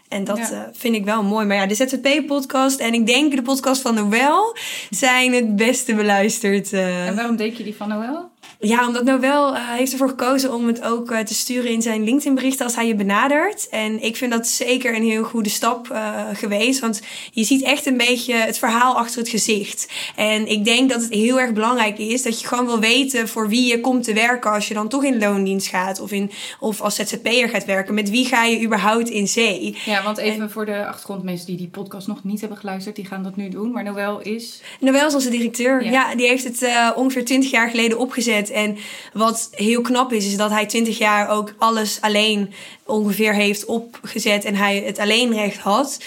En 0.09 0.25
dat 0.25 0.39
ja. 0.39 0.51
uh, 0.53 0.61
vind 0.73 0.95
ik 0.95 1.05
wel 1.05 1.23
mooi. 1.23 1.47
Maar 1.47 1.57
ja, 1.57 1.67
de 1.67 1.75
ZZP-podcast 1.75 2.81
en 2.81 2.95
ik 2.95 3.07
denk 3.07 3.37
de 3.37 3.43
podcast 3.43 3.83
van 3.83 3.95
Noël 3.95 4.57
zijn 4.91 5.33
het 5.33 5.57
beste 5.57 5.95
beluisterd. 5.95 6.73
Uh. 6.73 7.07
En 7.07 7.15
waarom 7.15 7.37
denk 7.37 7.57
je 7.57 7.65
die 7.65 7.77
van 7.77 7.89
Noël? 7.89 8.31
Ja, 8.61 8.87
omdat 8.87 9.05
Noël 9.05 9.55
uh, 9.55 9.71
heeft 9.71 9.93
ervoor 9.93 10.09
gekozen 10.09 10.55
om 10.55 10.67
het 10.67 10.83
ook 10.83 11.11
uh, 11.11 11.19
te 11.19 11.35
sturen 11.35 11.71
in 11.71 11.83
zijn 11.83 12.05
LinkedIn-berichten 12.05 12.65
als 12.65 12.75
hij 12.75 12.87
je 12.87 12.95
benadert. 12.95 13.69
En 13.69 14.03
ik 14.03 14.17
vind 14.17 14.33
dat 14.33 14.47
zeker 14.47 14.97
een 14.97 15.03
heel 15.03 15.25
goede 15.25 15.49
stap 15.49 15.89
uh, 15.93 16.25
geweest. 16.33 16.81
Want 16.81 17.01
je 17.33 17.45
ziet 17.45 17.63
echt 17.63 17.87
een 17.87 17.97
beetje 17.97 18.35
het 18.35 18.59
verhaal 18.59 18.97
achter 18.97 19.19
het 19.19 19.29
gezicht. 19.29 19.89
En 20.17 20.49
ik 20.49 20.65
denk 20.65 20.91
dat 20.91 21.03
het 21.03 21.13
heel 21.13 21.41
erg 21.41 21.53
belangrijk 21.53 21.99
is 21.99 22.23
dat 22.23 22.41
je 22.41 22.47
gewoon 22.47 22.67
wil 22.67 22.79
weten 22.79 23.29
voor 23.29 23.49
wie 23.49 23.67
je 23.67 23.81
komt 23.81 24.05
te 24.05 24.13
werken 24.13 24.51
als 24.51 24.69
je 24.69 24.75
dan 24.75 24.89
toch 24.89 25.05
in 25.05 25.19
loondienst 25.19 25.69
gaat. 25.69 26.01
Of, 26.01 26.13
in, 26.13 26.31
of 26.61 26.81
als 26.81 26.95
ZZP'er 26.95 27.49
gaat 27.49 27.65
werken. 27.65 27.95
Met 27.95 28.11
wie 28.11 28.25
ga 28.27 28.45
je 28.45 28.63
überhaupt 28.65 29.09
in 29.09 29.29
zee? 29.29 29.77
Ja, 29.85 30.03
want 30.03 30.19
even 30.19 30.43
en, 30.43 30.51
voor 30.51 30.67
de 30.67 30.87
achtergrond, 30.87 31.23
mensen 31.23 31.47
die 31.47 31.57
die 31.57 31.69
podcast 31.69 32.07
nog 32.07 32.25
niet 32.25 32.41
hebben 32.41 32.59
geluisterd, 32.59 32.97
die 32.97 33.07
gaan 33.07 33.23
dat 33.23 33.37
nu 33.37 33.49
doen. 33.49 33.71
Maar 33.71 33.85
Noël 33.85 34.21
is... 34.21 34.61
Noël 34.81 35.07
is 35.07 35.15
onze 35.15 35.31
directeur. 35.31 35.85
Ja, 35.85 35.91
ja 35.91 36.15
die 36.15 36.27
heeft 36.27 36.45
het 36.45 36.69
ongeveer 36.95 37.25
twintig 37.25 37.51
jaar 37.51 37.71
geleden 37.71 37.99
opgezet 37.99 38.48
En 38.51 38.77
wat 39.13 39.49
heel 39.53 39.81
knap 39.81 40.13
is, 40.13 40.27
is 40.27 40.37
dat 40.37 40.51
hij 40.51 40.67
20 40.67 40.99
jaar 40.99 41.29
ook 41.29 41.55
alles 41.59 42.01
alleen 42.01 42.53
ongeveer 42.89 43.35
heeft 43.35 43.65
opgezet 43.65 44.45
en 44.45 44.55
hij 44.55 44.83
het 44.87 44.99
alleenrecht 44.99 45.59
had. 45.59 45.99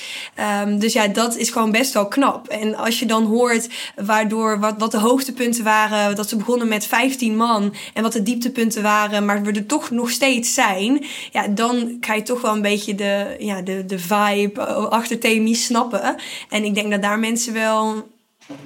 Um, 0.63 0.79
dus 0.79 0.93
ja, 0.93 1.07
dat 1.07 1.37
is 1.37 1.49
gewoon 1.49 1.71
best 1.71 1.93
wel 1.93 2.07
knap. 2.07 2.47
En 2.47 2.75
als 2.75 2.99
je 2.99 3.05
dan 3.05 3.25
hoort 3.25 3.69
waardoor 3.95 4.59
wat, 4.59 4.75
wat 4.77 4.91
de 4.91 4.97
hoogtepunten 4.97 5.63
waren, 5.63 6.15
dat 6.15 6.29
ze 6.29 6.35
begonnen 6.35 6.67
met 6.67 6.85
15 6.85 7.35
man 7.35 7.73
en 7.93 8.03
wat 8.03 8.13
de 8.13 8.23
dieptepunten 8.23 8.83
waren, 8.83 9.25
maar 9.25 9.41
we 9.41 9.51
er 9.51 9.65
toch 9.65 9.89
nog 9.89 10.09
steeds 10.09 10.53
zijn, 10.53 11.05
ja, 11.31 11.47
dan 11.47 11.97
ga 12.01 12.13
je 12.13 12.23
toch 12.23 12.41
wel 12.41 12.53
een 12.53 12.61
beetje 12.61 12.95
de, 12.95 13.35
ja, 13.39 13.61
de, 13.61 13.85
de 13.85 13.99
vibe 13.99 14.61
achter 14.89 15.19
TMI 15.19 15.55
snappen. 15.55 16.15
En 16.49 16.63
ik 16.63 16.75
denk 16.75 16.91
dat 16.91 17.01
daar 17.01 17.19
mensen 17.19 17.53
wel 17.53 18.09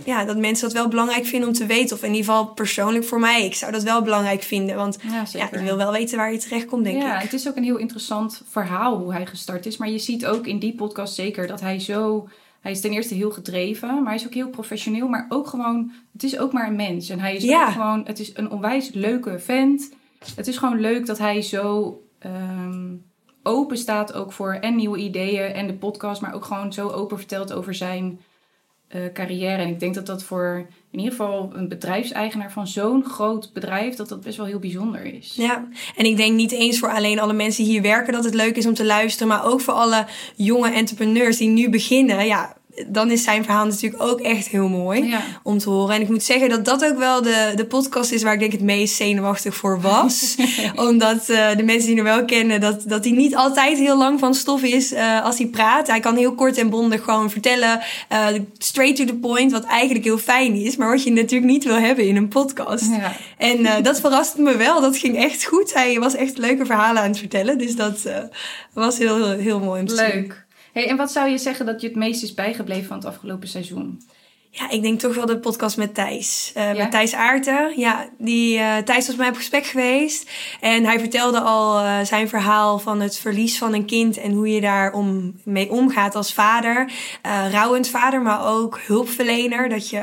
ja, 0.06 0.26
dat 0.26 0.38
mensen 0.38 0.66
dat 0.66 0.78
wel 0.78 0.88
belangrijk 0.88 1.26
vinden 1.26 1.48
om 1.48 1.56
te 1.56 1.66
weten. 1.66 1.96
Of 1.96 2.04
in 2.04 2.14
ieder 2.14 2.26
geval 2.26 2.46
persoonlijk 2.46 3.06
voor 3.06 3.20
mij. 3.20 3.46
Ik 3.46 3.56
zou 3.56 3.72
dat 3.72 3.84
wel 3.84 4.02
belangrijk 4.02 4.44
vinden. 4.44 4.76
Want 4.76 4.98
ja, 5.02 5.26
ja 5.32 5.52
ik 5.52 5.60
wil 5.60 5.78
wel 5.78 5.92
weten 5.92 6.18
waar 6.18 6.32
je 6.32 6.38
terecht 6.38 6.66
komt, 6.66 6.84
denk 6.84 7.02
ja, 7.02 7.16
ik. 7.16 7.22
het 7.22 7.34
is 7.34 7.48
ook 7.48 7.56
een 7.56 7.64
heel 7.64 7.78
interessant 7.78 8.42
verhaal 8.50 8.98
hoe 8.98 9.14
hij 9.14 9.26
gestart 9.26 9.66
is. 9.66 9.78
Maar 9.78 9.90
je 9.90 10.00
ziet 10.00 10.26
ook 10.26 10.48
in 10.48 10.60
die 10.60 10.76
podcast 10.76 11.14
zeker 11.14 11.48
dat 11.48 11.62
hij 11.62 11.80
zo... 11.80 12.28
Hij 12.62 12.74
is 12.74 12.82
ten 12.82 12.92
eerste 12.92 13.14
heel 13.14 13.32
gedreven, 13.32 13.90
maar 13.90 14.06
hij 14.06 14.16
is 14.16 14.26
ook 14.26 14.34
heel 14.34 14.50
professioneel. 14.50 15.08
Maar 15.08 15.26
ook 15.30 15.48
gewoon, 15.48 15.92
het 16.14 16.24
is 16.24 16.38
ook 16.38 16.54
maar 16.54 16.68
een 16.68 16.76
mens. 16.76 17.10
En 17.10 17.20
hij 17.20 17.36
is 17.36 17.50
ook 17.50 17.72
gewoon, 17.72 18.04
het 18.06 18.20
is 18.20 18.32
een 18.34 18.52
onwijs 18.52 18.90
leuke 18.94 19.40
vent. 19.40 19.92
Het 20.36 20.48
is 20.48 20.58
gewoon 20.58 20.80
leuk 20.80 21.06
dat 21.06 21.18
hij 21.18 21.42
zo 21.42 22.00
um, 22.26 23.06
open 23.44 23.78
staat 23.78 24.14
ook 24.14 24.32
voor 24.32 24.54
en 24.54 24.76
nieuwe 24.76 24.98
ideeën 24.98 25.54
en 25.54 25.68
de 25.68 25.74
podcast. 25.74 26.22
Maar 26.22 26.34
ook 26.34 26.46
gewoon 26.46 26.74
zo 26.74 26.90
open 26.90 27.18
vertelt 27.18 27.54
over 27.54 27.74
zijn 27.74 28.20
uh, 28.96 29.02
carrière. 29.14 29.62
En 29.62 29.68
ik 29.68 29.80
denk 29.80 29.96
dat 29.96 30.06
dat 30.06 30.24
voor 30.24 30.68
in 30.92 31.00
ieder 31.00 31.16
geval 31.16 31.52
een 31.54 31.68
bedrijfseigenaar 31.68 32.52
van 32.52 32.68
zo'n 32.68 33.06
groot 33.06 33.54
bedrijf, 33.54 33.96
dat 33.96 34.10
dat 34.10 34.22
best 34.22 34.38
wel 34.38 34.46
heel 34.46 34.60
bijzonder 34.60 35.06
is. 35.06 35.34
Ja, 35.36 35.68
en 35.96 36.06
ik 36.06 36.18
denk 36.18 36.36
niet 36.36 36.52
eens 36.52 36.80
voor 36.80 36.90
alleen 36.90 37.20
alle 37.20 37.34
mensen 37.34 37.64
die 37.64 37.72
hier 37.72 37.82
werken 37.82 38.14
dat 38.14 38.24
het 38.24 38.34
leuk 38.34 38.56
is 38.56 38.66
om 38.66 38.74
te 38.74 38.86
luisteren, 38.86 39.28
maar 39.28 39.46
ook 39.46 39.62
voor 39.62 39.74
alle 39.74 40.06
jonge 40.36 40.72
entrepreneurs 40.72 41.38
die 41.38 41.50
nu 41.50 41.70
beginnen. 41.70 42.26
Ja, 42.26 42.56
dan 42.88 43.12
is 43.12 43.24
zijn 43.24 43.44
verhaal 43.44 43.66
natuurlijk 43.66 44.04
ook 44.04 44.20
echt 44.20 44.48
heel 44.48 44.68
mooi 44.68 45.16
om 45.44 45.58
te 45.58 45.70
horen. 45.70 45.96
En 45.96 46.02
ik 46.02 46.10
moet 46.10 46.24
zeggen 46.24 46.50
dat 46.50 46.66
dat 46.66 46.86
ook 46.86 46.98
wel 46.98 47.22
de, 47.22 47.52
de 47.56 47.66
podcast 47.66 48.12
is 48.12 48.24
waar 48.24 48.34
ik 48.34 48.40
denk 48.40 48.52
het 48.52 48.62
meest 48.62 48.96
zenuwachtig 48.96 49.56
voor 49.56 49.82
was. 49.82 50.36
Omdat 50.90 51.30
uh, 51.30 51.56
de 51.56 51.64
mensen 51.64 51.88
die 51.88 51.96
hem 51.96 52.04
wel 52.04 52.26
kennen, 52.26 52.62
dat, 52.62 52.84
dat 52.86 53.04
hij 53.04 53.14
niet 53.14 53.36
altijd 53.36 53.78
heel 53.78 53.98
lang 53.98 54.20
van 54.20 54.34
stof 54.34 54.62
is 54.64 54.92
uh, 54.92 55.24
als 55.24 55.38
hij 55.38 55.48
praat. 55.48 55.88
Hij 55.88 56.00
kan 56.00 56.16
heel 56.16 56.36
kort 56.36 56.58
en 56.58 56.70
bondig 56.70 57.04
gewoon 57.04 57.32
vertellen, 57.32 57.82
uh, 58.12 58.28
straight 58.58 58.96
to 58.96 59.06
the 59.06 59.16
point, 59.16 59.52
wat 59.52 59.64
eigenlijk 59.64 60.06
heel 60.06 60.18
fijn 60.18 60.54
is. 60.54 60.76
Maar 60.76 60.90
wat 60.90 61.04
je 61.04 61.12
natuurlijk 61.12 61.52
niet 61.52 61.64
wil 61.64 61.80
hebben 61.80 62.08
in 62.08 62.16
een 62.16 62.28
podcast. 62.28 62.90
Ja. 62.92 63.16
En 63.38 63.84
dat 63.84 64.00
verraste 64.00 64.42
me 64.42 64.58
wel. 64.58 64.82
Dat 64.82 64.98
ging 64.98 65.18
echt 65.18 65.46
goed. 65.46 65.74
Hij 65.74 66.00
was 66.00 66.16
echt 66.16 66.38
leuke 66.38 66.66
verhalen 66.66 67.02
aan 67.02 67.10
het 67.10 67.18
vertellen. 67.18 67.58
Dus 67.58 67.76
dat 67.76 68.00
was 68.74 68.98
heel, 68.98 69.16
heel, 69.16 69.38
heel 69.38 69.60
mooi 69.60 69.82
om 69.82 69.88
te 69.88 69.96
Leuk. 69.96 70.12
zien. 70.12 70.45
Hey, 70.76 70.88
en 70.88 70.98
wat 70.98 71.12
zou 71.12 71.30
je 71.30 71.38
zeggen 71.38 71.66
dat 71.66 71.82
je 71.82 71.88
het 71.88 71.96
meest 71.96 72.24
is 72.24 72.34
bijgebleven 72.34 72.86
van 72.86 72.98
het 72.98 73.06
afgelopen 73.06 73.48
seizoen? 73.48 74.02
Ja, 74.58 74.70
ik 74.70 74.82
denk 74.82 75.00
toch 75.00 75.16
wel 75.16 75.26
de 75.26 75.40
podcast 75.40 75.78
met 75.78 75.94
Thijs. 75.94 76.52
Uh, 76.58 76.74
Met 76.74 76.92
Thijs 76.92 77.14
Aarten. 77.14 77.80
Ja, 77.80 78.10
die, 78.18 78.58
uh, 78.58 78.78
Thijs 78.78 79.08
was 79.08 79.16
mij 79.16 79.30
op 79.30 79.36
gesprek 79.36 79.66
geweest. 79.66 80.30
En 80.60 80.86
hij 80.86 81.00
vertelde 81.00 81.40
al 81.40 81.82
uh, 81.82 82.00
zijn 82.04 82.30
verhaal 82.30 82.80
van 82.80 83.02
het 83.02 83.18
verlies 83.18 83.58
van 83.58 83.74
een 83.74 83.86
kind. 83.86 84.18
En 84.18 84.32
hoe 84.32 84.50
je 84.50 84.62
daar 84.62 84.94
om, 84.94 85.36
mee 85.44 85.72
omgaat 85.72 86.16
als 86.16 86.34
vader. 86.34 86.92
rouwend 87.52 87.88
vader, 87.88 88.22
maar 88.22 88.48
ook 88.48 88.80
hulpverlener. 88.86 89.70
Dat 89.70 89.90
je, 89.90 89.98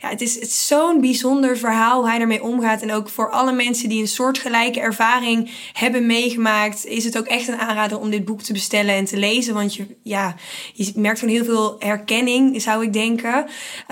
ja, 0.00 0.08
het 0.08 0.20
is, 0.20 0.34
het 0.34 0.42
is 0.42 0.66
zo'n 0.66 1.00
bijzonder 1.00 1.58
verhaal 1.58 1.98
hoe 1.98 2.08
hij 2.08 2.18
daarmee 2.18 2.42
omgaat. 2.42 2.82
En 2.82 2.92
ook 2.92 3.08
voor 3.08 3.30
alle 3.30 3.52
mensen 3.52 3.88
die 3.88 4.00
een 4.00 4.08
soortgelijke 4.08 4.80
ervaring 4.80 5.50
hebben 5.72 6.06
meegemaakt. 6.06 6.86
Is 6.86 7.04
het 7.04 7.18
ook 7.18 7.26
echt 7.26 7.48
een 7.48 7.58
aanrader 7.58 7.98
om 7.98 8.10
dit 8.10 8.24
boek 8.24 8.42
te 8.42 8.52
bestellen 8.52 8.94
en 8.94 9.04
te 9.04 9.16
lezen. 9.16 9.54
Want 9.54 9.74
je, 9.74 9.86
ja, 10.02 10.34
je 10.72 10.92
merkt 10.94 11.18
van 11.18 11.28
heel 11.28 11.44
veel 11.44 11.76
herkenning, 11.78 12.62
zou 12.62 12.82
ik 12.82 12.92
denken. 12.92 13.46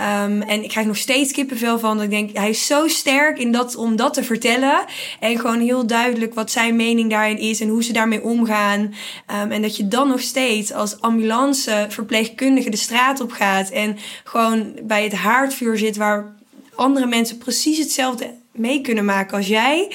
Um, 0.06 0.42
en 0.42 0.62
ik 0.62 0.68
krijg 0.68 0.86
nog 0.86 0.96
steeds 0.96 1.32
kippenvel 1.32 1.78
van. 1.78 1.96
Dat 1.96 2.04
ik 2.04 2.10
denk, 2.10 2.36
hij 2.36 2.50
is 2.50 2.66
zo 2.66 2.88
sterk 2.88 3.38
in 3.38 3.52
dat, 3.52 3.76
om 3.76 3.96
dat 3.96 4.14
te 4.14 4.24
vertellen. 4.24 4.84
En 5.20 5.38
gewoon 5.38 5.60
heel 5.60 5.86
duidelijk 5.86 6.34
wat 6.34 6.50
zijn 6.50 6.76
mening 6.76 7.10
daarin 7.10 7.38
is 7.38 7.60
en 7.60 7.68
hoe 7.68 7.84
ze 7.84 7.92
daarmee 7.92 8.22
omgaan. 8.22 8.80
Um, 8.80 9.50
en 9.52 9.62
dat 9.62 9.76
je 9.76 9.88
dan 9.88 10.08
nog 10.08 10.20
steeds 10.20 10.72
als 10.72 11.00
ambulanceverpleegkundige 11.00 12.70
de 12.70 12.76
straat 12.76 13.20
op 13.20 13.32
gaat. 13.32 13.70
En 13.70 13.96
gewoon 14.24 14.72
bij 14.82 15.02
het 15.02 15.14
haardvuur 15.14 15.78
zit 15.78 15.96
waar 15.96 16.34
andere 16.74 17.06
mensen 17.06 17.38
precies 17.38 17.78
hetzelfde 17.78 18.34
mee 18.58 18.80
kunnen 18.80 19.04
maken 19.04 19.36
als 19.36 19.46
jij. 19.46 19.92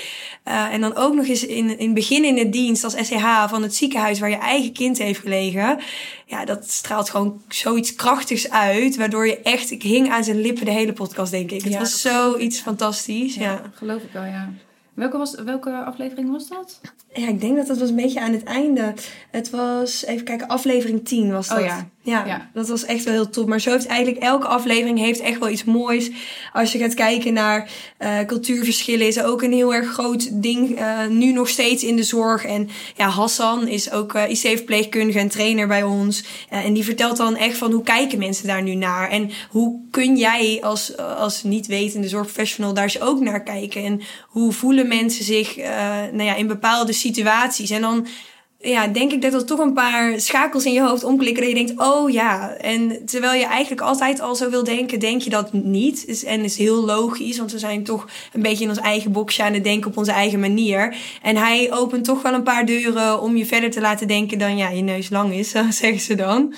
Uh, 0.47 0.73
en 0.73 0.81
dan 0.81 0.95
ook 0.95 1.13
nog 1.13 1.27
eens 1.27 1.45
in, 1.45 1.77
in 1.77 1.85
het 1.85 1.93
begin 1.93 2.23
in 2.23 2.35
de 2.35 2.49
dienst 2.49 2.83
als 2.83 2.93
SCH 2.93 3.49
van 3.49 3.61
het 3.61 3.75
ziekenhuis 3.75 4.19
waar 4.19 4.29
je 4.29 4.35
eigen 4.35 4.73
kind 4.73 4.97
heeft 4.97 5.19
gelegen. 5.19 5.79
Ja, 6.25 6.45
dat 6.45 6.69
straalt 6.69 7.09
gewoon 7.09 7.41
zoiets 7.47 7.95
krachtigs 7.95 8.49
uit. 8.49 8.95
Waardoor 8.95 9.27
je 9.27 9.41
echt, 9.41 9.71
ik 9.71 9.83
hing 9.83 10.11
aan 10.11 10.23
zijn 10.23 10.41
lippen 10.41 10.65
de 10.65 10.71
hele 10.71 10.93
podcast, 10.93 11.31
denk 11.31 11.51
ik. 11.51 11.63
Het 11.63 11.77
was 11.77 12.01
zoiets 12.01 12.59
fantastisch. 12.59 13.35
Ja, 13.35 13.41
ja, 13.41 13.71
geloof 13.73 14.01
ik 14.01 14.11
wel, 14.11 14.25
ja. 14.25 14.49
Welke, 14.93 15.17
was, 15.17 15.35
welke 15.35 15.71
aflevering 15.71 16.31
was 16.31 16.47
dat? 16.47 16.81
Ja, 17.13 17.27
ik 17.27 17.41
denk 17.41 17.57
dat 17.57 17.67
dat 17.67 17.77
was 17.77 17.89
een 17.89 17.95
beetje 17.95 18.21
aan 18.21 18.31
het 18.31 18.43
einde. 18.43 18.93
Het 19.31 19.49
was, 19.49 20.05
even 20.05 20.25
kijken, 20.25 20.47
aflevering 20.47 21.05
10 21.05 21.31
was 21.31 21.47
dat. 21.47 21.57
Oh 21.57 21.65
ja. 21.65 21.89
Ja, 22.03 22.49
dat 22.53 22.67
was 22.67 22.85
echt 22.85 23.03
wel 23.03 23.13
heel 23.13 23.29
top. 23.29 23.47
Maar 23.47 23.61
zo 23.61 23.71
heeft 23.71 23.85
eigenlijk 23.85 24.23
elke 24.23 24.47
aflevering 24.47 24.99
heeft 24.99 25.19
echt 25.19 25.39
wel 25.39 25.49
iets 25.49 25.63
moois. 25.63 26.11
Als 26.53 26.71
je 26.71 26.79
gaat 26.79 26.93
kijken 26.93 27.33
naar 27.33 27.69
uh, 27.99 28.19
cultuurverschillen, 28.19 29.07
is 29.07 29.17
er 29.17 29.25
ook 29.25 29.41
een 29.41 29.53
heel 29.53 29.73
erg 29.73 29.87
groot 29.87 30.41
ding. 30.41 30.79
Uh, 30.79 31.07
nu 31.07 31.31
nog 31.31 31.49
steeds 31.49 31.83
in 31.83 31.95
de 31.95 32.03
zorg. 32.03 32.45
En 32.45 32.69
ja, 32.95 33.07
Hassan 33.07 33.67
is 33.67 33.91
ook 33.91 34.13
uh, 34.13 34.29
IC-verpleegkundige 34.29 35.19
en 35.19 35.27
trainer 35.29 35.67
bij 35.67 35.83
ons. 35.83 36.23
en 36.49 36.73
die 36.73 36.83
vertelt 36.83 37.17
dan 37.17 37.35
echt 37.35 37.57
van 37.57 37.71
hoe 37.71 37.83
kijken 37.83 38.19
mensen 38.19 38.47
daar 38.47 38.63
nu 38.63 38.75
naar. 38.75 39.09
En 39.09 39.31
hoe 39.49 39.79
kun 39.91 40.17
jij 40.17 40.59
als, 40.61 40.97
als 40.97 41.43
niet 41.43 41.67
wetende 41.67 42.07
zorgprofessional 42.07 42.73
daar 42.73 42.83
eens 42.83 43.01
ook 43.01 43.19
naar 43.19 43.43
kijken. 43.43 43.83
En 43.83 44.01
hoe 44.27 44.51
voelen 44.51 44.87
mensen 44.87 45.25
zich 45.25 45.55
nou 46.11 46.23
ja, 46.23 46.35
in 46.35 46.47
bepaalde 46.47 46.93
situaties. 46.93 47.69
En 47.69 47.81
dan 47.81 48.07
ja, 48.61 48.87
denk 48.87 49.11
ik 49.11 49.21
dat 49.21 49.33
er 49.33 49.45
toch 49.45 49.59
een 49.59 49.73
paar 49.73 50.19
schakels 50.19 50.65
in 50.65 50.73
je 50.73 50.81
hoofd 50.81 51.03
omklikken. 51.03 51.43
Dat 51.43 51.51
je 51.51 51.65
denkt, 51.65 51.81
oh 51.81 52.09
ja. 52.09 52.49
En 52.49 53.05
terwijl 53.05 53.39
je 53.39 53.45
eigenlijk 53.45 53.81
altijd 53.81 54.21
al 54.21 54.35
zo 54.35 54.49
wil 54.49 54.63
denken, 54.63 54.99
denk 54.99 55.21
je 55.21 55.29
dat 55.29 55.53
niet. 55.53 56.05
Is, 56.05 56.23
en 56.23 56.43
is 56.43 56.57
heel 56.57 56.85
logisch, 56.85 57.37
want 57.37 57.51
we 57.51 57.59
zijn 57.59 57.83
toch 57.83 58.07
een 58.33 58.41
beetje 58.41 58.63
in 58.63 58.69
ons 58.69 58.79
eigen 58.79 59.11
boxje 59.11 59.43
aan 59.43 59.53
het 59.53 59.63
denken 59.63 59.89
op 59.89 59.97
onze 59.97 60.11
eigen 60.11 60.39
manier. 60.39 60.95
En 61.21 61.35
hij 61.35 61.71
opent 61.73 62.05
toch 62.05 62.21
wel 62.21 62.33
een 62.33 62.43
paar 62.43 62.65
deuren 62.65 63.21
om 63.21 63.37
je 63.37 63.45
verder 63.45 63.71
te 63.71 63.81
laten 63.81 64.07
denken 64.07 64.37
dan 64.37 64.57
ja, 64.57 64.69
je 64.69 64.81
neus 64.81 65.09
lang 65.09 65.33
is, 65.33 65.49
zeggen 65.69 65.99
ze 65.99 66.15
dan. 66.15 66.53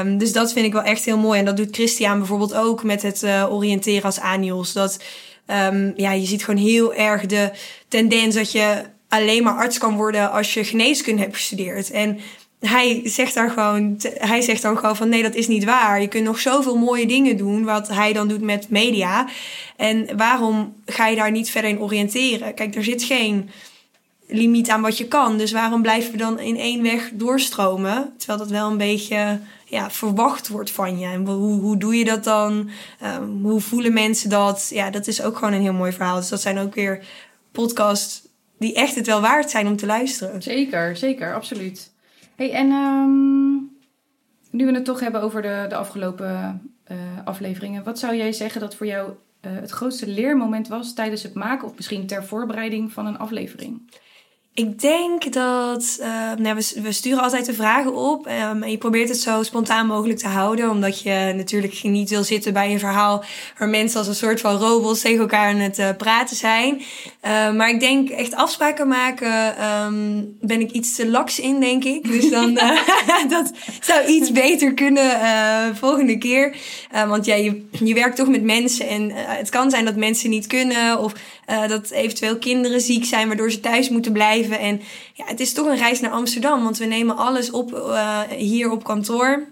Um, 0.00 0.18
dus 0.18 0.32
dat 0.32 0.52
vind 0.52 0.66
ik 0.66 0.72
wel 0.72 0.82
echt 0.82 1.04
heel 1.04 1.18
mooi. 1.18 1.38
En 1.38 1.44
dat 1.44 1.56
doet 1.56 1.74
Christian 1.74 2.18
bijvoorbeeld 2.18 2.54
ook 2.54 2.82
met 2.82 3.02
het 3.02 3.22
uh, 3.22 3.46
oriënteren 3.52 4.02
als 4.02 4.20
Anios. 4.20 4.72
Dat 4.72 5.02
um, 5.46 5.92
ja, 5.96 6.12
je 6.12 6.26
ziet 6.26 6.44
gewoon 6.44 6.60
heel 6.60 6.94
erg 6.94 7.26
de 7.26 7.50
tendens 7.88 8.34
dat 8.34 8.52
je 8.52 8.92
alleen 9.14 9.42
maar 9.42 9.56
arts 9.56 9.78
kan 9.78 9.96
worden 9.96 10.30
als 10.30 10.54
je 10.54 10.64
geneeskunde 10.64 11.22
hebt 11.22 11.36
gestudeerd. 11.36 11.90
En 11.90 12.18
hij 12.60 13.00
zegt 13.04 13.34
daar 13.34 13.50
gewoon, 13.50 14.00
hij 14.14 14.40
zegt 14.40 14.62
dan 14.62 14.78
gewoon 14.78 14.96
van 14.96 15.08
nee, 15.08 15.22
dat 15.22 15.34
is 15.34 15.46
niet 15.46 15.64
waar. 15.64 16.00
Je 16.00 16.08
kunt 16.08 16.24
nog 16.24 16.38
zoveel 16.38 16.76
mooie 16.76 17.06
dingen 17.06 17.36
doen, 17.36 17.64
wat 17.64 17.88
hij 17.88 18.12
dan 18.12 18.28
doet 18.28 18.40
met 18.40 18.68
media. 18.68 19.28
En 19.76 20.16
waarom 20.16 20.74
ga 20.86 21.06
je 21.06 21.16
daar 21.16 21.30
niet 21.30 21.50
verder 21.50 21.70
in 21.70 21.80
oriënteren? 21.80 22.54
Kijk, 22.54 22.74
er 22.74 22.84
zit 22.84 23.02
geen 23.02 23.50
limiet 24.26 24.68
aan 24.68 24.82
wat 24.82 24.98
je 24.98 25.08
kan. 25.08 25.38
Dus 25.38 25.52
waarom 25.52 25.82
blijven 25.82 26.12
we 26.12 26.18
dan 26.18 26.38
in 26.38 26.56
één 26.56 26.82
weg 26.82 27.10
doorstromen? 27.12 28.14
Terwijl 28.18 28.38
dat 28.38 28.50
wel 28.50 28.70
een 28.70 28.76
beetje 28.76 29.40
ja, 29.64 29.90
verwacht 29.90 30.48
wordt 30.48 30.70
van 30.70 30.98
je. 30.98 31.06
En 31.06 31.26
hoe, 31.26 31.60
hoe 31.60 31.76
doe 31.76 31.96
je 31.96 32.04
dat 32.04 32.24
dan? 32.24 32.70
Um, 33.20 33.42
hoe 33.42 33.60
voelen 33.60 33.92
mensen 33.92 34.30
dat? 34.30 34.70
Ja, 34.72 34.90
dat 34.90 35.06
is 35.06 35.22
ook 35.22 35.36
gewoon 35.36 35.52
een 35.52 35.62
heel 35.62 35.72
mooi 35.72 35.92
verhaal. 35.92 36.16
Dus 36.16 36.28
dat 36.28 36.40
zijn 36.40 36.58
ook 36.58 36.74
weer 36.74 37.04
podcasts 37.52 38.23
die 38.64 38.74
echt 38.74 38.94
het 38.94 39.06
wel 39.06 39.20
waard 39.20 39.50
zijn 39.50 39.66
om 39.66 39.76
te 39.76 39.86
luisteren. 39.86 40.42
Zeker, 40.42 40.96
zeker, 40.96 41.34
absoluut. 41.34 41.92
Hey, 42.36 42.52
en 42.52 42.70
um, 42.70 43.76
nu 44.50 44.66
we 44.66 44.72
het 44.72 44.84
toch 44.84 45.00
hebben 45.00 45.22
over 45.22 45.42
de, 45.42 45.66
de 45.68 45.74
afgelopen 45.74 46.62
uh, 46.88 46.96
afleveringen, 47.24 47.84
wat 47.84 47.98
zou 47.98 48.16
jij 48.16 48.32
zeggen 48.32 48.60
dat 48.60 48.74
voor 48.74 48.86
jou 48.86 49.08
uh, 49.08 49.52
het 49.52 49.70
grootste 49.70 50.08
leermoment 50.08 50.68
was 50.68 50.94
tijdens 50.94 51.22
het 51.22 51.34
maken 51.34 51.68
of 51.68 51.76
misschien 51.76 52.06
ter 52.06 52.24
voorbereiding 52.24 52.92
van 52.92 53.06
een 53.06 53.18
aflevering? 53.18 53.90
Ik 54.54 54.80
denk 54.80 55.32
dat 55.32 55.96
uh, 56.00 56.06
nou, 56.38 56.56
we, 56.56 56.80
we, 56.82 56.92
sturen 56.92 57.22
altijd 57.22 57.46
de 57.46 57.54
vragen 57.54 57.94
op. 57.94 58.26
Um, 58.26 58.62
en 58.62 58.70
je 58.70 58.78
probeert 58.78 59.08
het 59.08 59.18
zo 59.18 59.42
spontaan 59.42 59.86
mogelijk 59.86 60.18
te 60.18 60.28
houden. 60.28 60.70
Omdat 60.70 61.00
je 61.00 61.32
natuurlijk 61.36 61.82
niet 61.82 62.10
wil 62.10 62.24
zitten 62.24 62.52
bij 62.52 62.72
een 62.72 62.78
verhaal 62.78 63.24
waar 63.58 63.68
mensen 63.68 63.98
als 63.98 64.08
een 64.08 64.14
soort 64.14 64.40
van 64.40 64.56
robots 64.56 65.00
tegen 65.00 65.20
elkaar 65.20 65.48
aan 65.48 65.56
het 65.56 65.78
uh, 65.78 65.88
praten 65.98 66.36
zijn. 66.36 66.74
Uh, 66.76 67.52
maar 67.52 67.68
ik 67.68 67.80
denk 67.80 68.08
echt 68.08 68.34
afspraken 68.34 68.88
maken 68.88 69.64
um, 69.64 70.36
ben 70.40 70.60
ik 70.60 70.70
iets 70.70 70.94
te 70.94 71.08
laks 71.08 71.40
in, 71.40 71.60
denk 71.60 71.84
ik. 71.84 72.04
Dus 72.04 72.30
dan 72.30 72.54
dat 73.28 73.52
zou 73.80 74.06
iets 74.06 74.32
beter 74.32 74.74
kunnen 74.74 75.20
volgende 75.76 76.18
keer. 76.18 76.56
want 77.06 77.24
ja, 77.24 77.34
je, 77.34 77.66
je 77.70 77.94
werkt 77.94 78.16
toch 78.16 78.28
met 78.28 78.42
mensen. 78.42 78.88
En 78.88 79.10
het 79.14 79.48
kan 79.48 79.70
zijn 79.70 79.84
dat 79.84 79.96
mensen 79.96 80.30
niet 80.30 80.46
kunnen. 80.46 80.98
Of 80.98 81.12
dat 81.68 81.90
eventueel 81.90 82.38
kinderen 82.38 82.80
ziek 82.80 83.04
zijn 83.04 83.26
waardoor 83.26 83.50
ze 83.50 83.60
thuis 83.60 83.88
moeten 83.88 84.12
blijven. 84.12 84.58
En 84.58 84.80
ja, 85.12 85.24
het 85.26 85.40
is 85.40 85.52
toch 85.52 85.66
een 85.66 85.76
reis 85.76 86.00
naar 86.00 86.10
Amsterdam, 86.10 86.62
want 86.62 86.78
we 86.78 86.84
nemen 86.84 87.16
alles 87.16 87.50
op 87.50 87.72
uh, 87.72 88.20
hier 88.20 88.70
op 88.70 88.84
kantoor. 88.84 89.46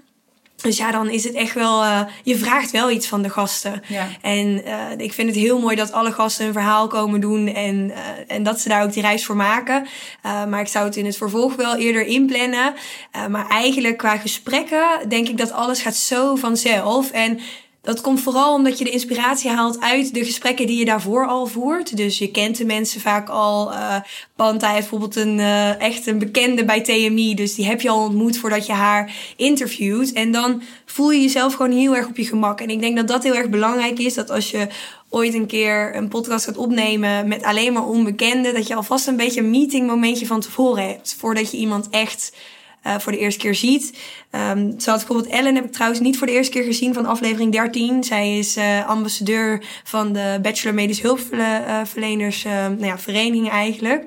Dus 0.63 0.77
ja, 0.77 0.91
dan 0.91 1.11
is 1.11 1.25
het 1.25 1.35
echt 1.35 1.55
wel. 1.55 1.85
Uh, 1.85 2.01
je 2.23 2.37
vraagt 2.37 2.71
wel 2.71 2.91
iets 2.91 3.07
van 3.07 3.23
de 3.23 3.31
gasten. 3.31 3.83
Ja. 3.89 4.09
En 4.21 4.63
uh, 4.67 4.91
ik 4.97 5.13
vind 5.13 5.29
het 5.29 5.39
heel 5.39 5.61
mooi 5.61 5.77
dat 5.77 5.93
alle 5.93 6.13
gasten 6.13 6.47
een 6.47 6.53
verhaal 6.53 6.87
komen 6.87 7.21
doen. 7.21 7.47
En, 7.49 7.91
uh, 7.91 7.97
en 8.27 8.43
dat 8.43 8.61
ze 8.61 8.69
daar 8.69 8.83
ook 8.83 8.93
die 8.93 9.03
reis 9.03 9.25
voor 9.25 9.37
maken. 9.37 9.87
maar 10.23 10.61
ik 10.61 10.69
zou 10.69 10.85
het 10.85 10.97
in 10.97 11.05
het 11.05 11.17
vervolg 11.17 11.57
wel 11.57 11.77
eerder 11.77 12.07
inplannen. 12.07 12.75
maar 13.29 13.49
eigenlijk 13.49 13.97
qua 13.97 14.17
gesprekken 14.17 15.09
denk 15.09 15.29
ik 15.29 15.39
dat 15.39 15.53
alles 15.53 15.83
gaat 15.83 15.97
zo 15.97 16.35
vanzelf. 16.35 17.11
En 17.11 17.41
dat 17.83 18.01
komt 18.01 18.21
vooral 18.21 18.55
omdat 18.55 18.79
je 18.79 18.85
de 18.85 18.91
inspiratie 18.91 19.51
haalt 19.51 19.81
uit 19.81 20.15
de 20.15 20.25
gesprekken 20.25 20.67
die 20.67 20.79
je 20.79 20.85
daarvoor 20.85 21.27
al 21.27 21.47
voert. 21.47 21.97
Dus 21.97 22.19
je 22.19 22.31
kent 22.31 22.57
de 22.57 22.65
mensen 22.65 23.01
vaak 23.01 23.29
al. 23.29 23.73
Uh, 23.73 23.97
Panta 24.37 24.69
heeft 24.69 24.81
bijvoorbeeld 24.81 25.17
een 25.17 25.39
uh, 25.39 25.81
echt 25.81 26.07
een 26.07 26.19
bekende 26.19 26.65
bij 26.65 26.81
TMI. 26.81 27.35
Dus 27.35 27.55
die 27.55 27.67
heb 27.67 27.81
je 27.81 27.89
al 27.89 28.05
ontmoet 28.05 28.39
voordat 28.39 28.67
je 28.67 28.73
haar 28.73 29.13
interviewt. 29.37 30.13
En 30.13 30.33
dan 30.33 30.63
voel 30.87 31.11
je 31.11 31.21
jezelf 31.21 31.55
gewoon 31.55 31.73
heel 31.73 31.97
erg 31.97 32.07
op 32.07 32.17
je 32.17 32.25
gemak. 32.25 32.61
En 32.61 32.71
ik 32.71 32.81
denk 32.81 32.97
dat 32.97 33.09
dat 33.09 33.23
heel 33.23 33.35
erg 33.35 33.49
belangrijk 33.49 33.99
is. 33.99 34.15
Dat 34.15 34.31
als 34.31 34.51
je 34.51 34.69
ooit 35.09 35.35
een 35.35 35.47
keer 35.47 35.97
een 35.97 36.09
podcast 36.09 36.45
gaat 36.45 36.57
opnemen 36.57 37.29
met 37.29 37.43
alleen 37.43 37.73
maar 37.73 37.87
onbekenden. 37.87 38.55
Dat 38.55 38.67
je 38.67 38.75
alvast 38.75 39.07
een 39.07 39.17
beetje 39.17 39.41
een 39.41 39.51
meeting 39.51 39.87
momentje 39.87 40.27
van 40.27 40.41
tevoren 40.41 40.89
hebt. 40.89 41.15
Voordat 41.19 41.51
je 41.51 41.57
iemand 41.57 41.89
echt 41.91 42.33
uh, 42.87 42.99
voor 42.99 43.13
de 43.13 43.19
eerste 43.19 43.41
keer 43.41 43.55
ziet. 43.55 43.99
Um, 44.31 44.75
zoals 44.77 45.05
bijvoorbeeld 45.05 45.35
Ellen 45.35 45.55
heb 45.55 45.65
ik 45.65 45.73
trouwens 45.73 46.01
niet 46.01 46.19
voor 46.19 46.27
de 46.27 46.33
eerste 46.33 46.53
keer 46.53 46.63
gezien 46.63 46.95
van 46.95 47.07
aflevering 47.07 47.53
13. 47.53 48.05
Zij 48.05 48.39
is 48.39 48.57
uh, 48.57 48.89
ambassadeur 48.89 49.65
van 49.85 50.13
de 50.13 50.39
Bachelor 50.43 50.75
Medisch 50.75 51.01
Hulpverleners 51.03 52.45
uh, 52.45 52.53
nou 52.53 52.85
ja, 52.85 52.99
vereniging 52.99 53.51
eigenlijk. 53.51 54.03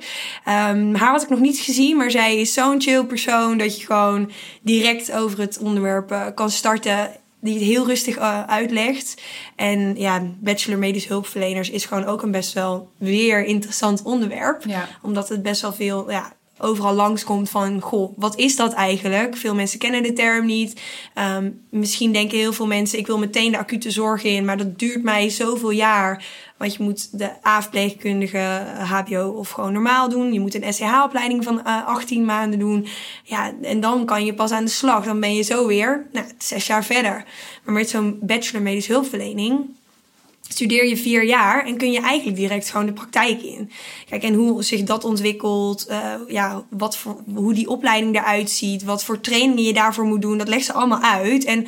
Um, 0.47 0.95
haar 0.95 1.11
had 1.11 1.23
ik 1.23 1.29
nog 1.29 1.39
niet 1.39 1.59
gezien, 1.59 1.97
maar 1.97 2.11
zij 2.11 2.37
is 2.37 2.53
zo'n 2.53 2.81
chill 2.81 3.03
persoon 3.03 3.57
dat 3.57 3.79
je 3.79 3.85
gewoon 3.85 4.31
direct 4.61 5.11
over 5.11 5.39
het 5.39 5.57
onderwerp 5.57 6.31
kan 6.35 6.49
starten 6.49 7.11
die 7.41 7.53
het 7.53 7.63
heel 7.63 7.85
rustig 7.85 8.17
uitlegt. 8.47 9.21
En 9.55 9.95
ja, 9.97 10.21
bachelor 10.39 10.79
medisch 10.79 11.07
hulpverleners 11.07 11.69
is 11.69 11.85
gewoon 11.85 12.05
ook 12.05 12.21
een 12.21 12.31
best 12.31 12.53
wel 12.53 12.91
weer 12.97 13.43
interessant 13.43 14.03
onderwerp. 14.03 14.63
Ja. 14.67 14.87
Omdat 15.01 15.29
het 15.29 15.41
best 15.41 15.61
wel 15.61 15.73
veel 15.73 16.11
ja, 16.11 16.33
overal 16.59 16.93
langskomt 16.93 17.49
van, 17.49 17.81
goh, 17.81 18.13
wat 18.17 18.37
is 18.37 18.55
dat 18.55 18.73
eigenlijk? 18.73 19.37
Veel 19.37 19.55
mensen 19.55 19.79
kennen 19.79 20.03
de 20.03 20.13
term 20.13 20.45
niet. 20.45 20.81
Um, 21.37 21.61
misschien 21.69 22.11
denken 22.11 22.37
heel 22.37 22.53
veel 22.53 22.67
mensen, 22.67 22.99
ik 22.99 23.07
wil 23.07 23.17
meteen 23.17 23.51
de 23.51 23.57
acute 23.57 23.91
zorg 23.91 24.23
in, 24.23 24.45
maar 24.45 24.57
dat 24.57 24.79
duurt 24.79 25.03
mij 25.03 25.29
zoveel 25.29 25.69
jaar. 25.69 26.25
Want 26.57 26.75
je 26.75 26.83
moet 26.83 27.19
de 27.19 27.47
A-verpleegkundige 27.47 28.65
HBO 28.77 29.29
of 29.29 29.49
gewoon 29.49 29.73
normaal 29.73 30.09
doen. 30.09 30.33
Je 30.33 30.39
moet 30.39 30.55
een 30.55 30.73
SCH-opleiding 30.73 31.43
van 31.43 31.61
uh, 31.67 31.87
18 31.87 32.25
maanden 32.25 32.59
doen. 32.59 32.87
Ja, 33.23 33.53
en 33.61 33.79
dan 33.79 34.05
kan 34.05 34.25
je 34.25 34.33
pas 34.33 34.51
aan 34.51 34.65
de 34.65 34.71
slag. 34.71 35.05
Dan 35.05 35.19
ben 35.19 35.35
je 35.35 35.41
zo 35.41 35.67
weer 35.67 36.07
nou, 36.11 36.25
zes 36.37 36.67
jaar 36.67 36.85
verder. 36.85 37.25
Maar 37.63 37.73
met 37.73 37.89
zo'n 37.89 38.19
bachelor 38.21 38.61
medisch 38.61 38.87
hulpverlening 38.87 39.69
studeer 40.47 40.87
je 40.87 40.97
vier 40.97 41.23
jaar 41.23 41.65
en 41.65 41.77
kun 41.77 41.91
je 41.91 41.99
eigenlijk 41.99 42.37
direct 42.37 42.69
gewoon 42.69 42.85
de 42.85 42.93
praktijk 42.93 43.41
in. 43.41 43.71
Kijk, 44.09 44.23
en 44.23 44.33
hoe 44.33 44.63
zich 44.63 44.83
dat 44.83 45.03
ontwikkelt, 45.03 45.85
uh, 45.89 46.13
ja, 46.27 46.65
wat 46.69 46.97
voor, 46.97 47.23
hoe 47.35 47.53
die 47.53 47.69
opleiding 47.69 48.15
eruit 48.15 48.49
ziet, 48.49 48.83
wat 48.83 49.03
voor 49.03 49.21
trainingen 49.21 49.63
je 49.63 49.73
daarvoor 49.73 50.05
moet 50.05 50.21
doen, 50.21 50.37
dat 50.37 50.47
legt 50.47 50.65
ze 50.65 50.73
allemaal 50.73 51.01
uit. 51.01 51.43
En 51.45 51.67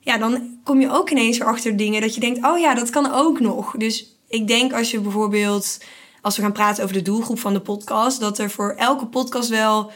ja, 0.00 0.18
dan 0.18 0.58
kom 0.64 0.80
je 0.80 0.90
ook 0.90 1.10
ineens 1.10 1.40
erachter 1.40 1.76
dingen 1.76 2.00
dat 2.00 2.14
je 2.14 2.20
denkt, 2.20 2.46
oh 2.46 2.58
ja, 2.58 2.74
dat 2.74 2.90
kan 2.90 3.12
ook 3.12 3.40
nog. 3.40 3.74
Dus 3.76 4.16
ik 4.28 4.48
denk 4.48 4.72
als 4.72 4.90
je 4.90 5.00
bijvoorbeeld, 5.00 5.80
als 6.20 6.36
we 6.36 6.42
gaan 6.42 6.52
praten 6.52 6.82
over 6.82 6.96
de 6.96 7.02
doelgroep 7.02 7.38
van 7.38 7.52
de 7.52 7.60
podcast, 7.60 8.20
dat 8.20 8.38
er 8.38 8.50
voor 8.50 8.74
elke 8.76 9.06
podcast 9.06 9.48
wel 9.48 9.90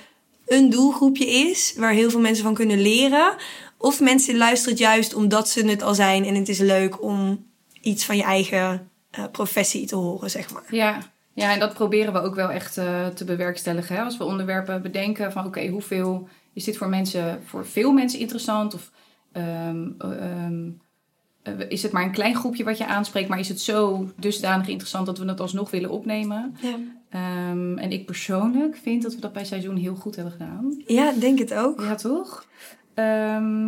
een 0.47 0.71
doelgroepje 0.71 1.27
is 1.27 1.75
waar 1.77 1.93
heel 1.93 2.11
veel 2.11 2.21
mensen 2.21 2.45
van 2.45 2.55
kunnen 2.55 2.83
leren. 2.83 3.35
Of 3.79 4.01
mensen 4.01 4.37
luisteren 4.37 4.79
juist 4.79 5.15
omdat 5.15 5.49
ze 5.49 5.67
het 5.67 5.83
al 5.83 5.95
zijn 5.95 6.25
en 6.25 6.35
het 6.35 6.49
is 6.49 6.59
leuk 6.59 7.03
om 7.03 7.49
iets 7.81 8.05
van 8.05 8.17
je 8.17 8.23
eigen 8.23 8.91
uh, 9.19 9.25
professie 9.33 9.87
te 9.87 9.97
horen, 9.97 10.31
zeg 10.31 10.53
maar. 10.53 10.65
Ja. 10.71 10.99
ja, 11.35 11.53
en 11.53 11.59
dat 11.59 11.75
proberen 11.75 12.13
we 12.13 12.21
ook 12.21 12.35
wel 12.35 12.51
echt 12.51 12.77
uh, 12.77 13.07
te 13.07 13.25
bewerkstelligen. 13.25 13.97
Hè? 13.97 14.03
Als 14.03 14.17
we 14.17 14.25
onderwerpen 14.25 14.83
bedenken 14.83 15.33
van 15.33 15.47
oké, 15.47 15.59
okay, 15.59 15.71
hoeveel 15.71 16.29
is 16.53 16.65
dit 16.65 16.77
voor 16.77 16.89
mensen, 16.89 17.43
voor 17.45 17.67
veel 17.67 17.93
mensen 17.93 18.19
interessant? 18.19 18.75
Of 18.75 18.91
um, 19.33 19.97
um, 19.99 20.81
is 21.69 21.83
het 21.83 21.93
maar 21.93 22.03
een 22.03 22.13
klein 22.13 22.35
groepje 22.35 22.65
wat 22.65 22.79
je 22.79 22.87
aanspreekt, 22.87 23.29
maar 23.29 23.39
is 23.39 23.49
het 23.49 23.61
zo 23.61 24.11
dusdanig 24.17 24.69
interessant 24.69 25.07
dat 25.07 25.19
we 25.19 25.25
het 25.25 25.41
alsnog 25.41 25.71
willen 25.71 25.91
opnemen? 25.91 26.57
Ja. 26.61 26.75
Um, 27.51 27.79
en 27.79 27.93
ik 27.93 28.07
persoonlijk 28.07 28.77
vind 28.77 29.03
dat 29.03 29.15
we 29.15 29.21
dat 29.21 29.33
bij 29.33 29.45
seizoen 29.45 29.77
heel 29.77 29.95
goed 29.95 30.15
hebben 30.15 30.33
gedaan. 30.33 30.83
Ja, 30.87 31.13
denk 31.13 31.39
het 31.39 31.55
ook. 31.55 31.81
Ja, 31.81 31.95
toch? 31.95 32.49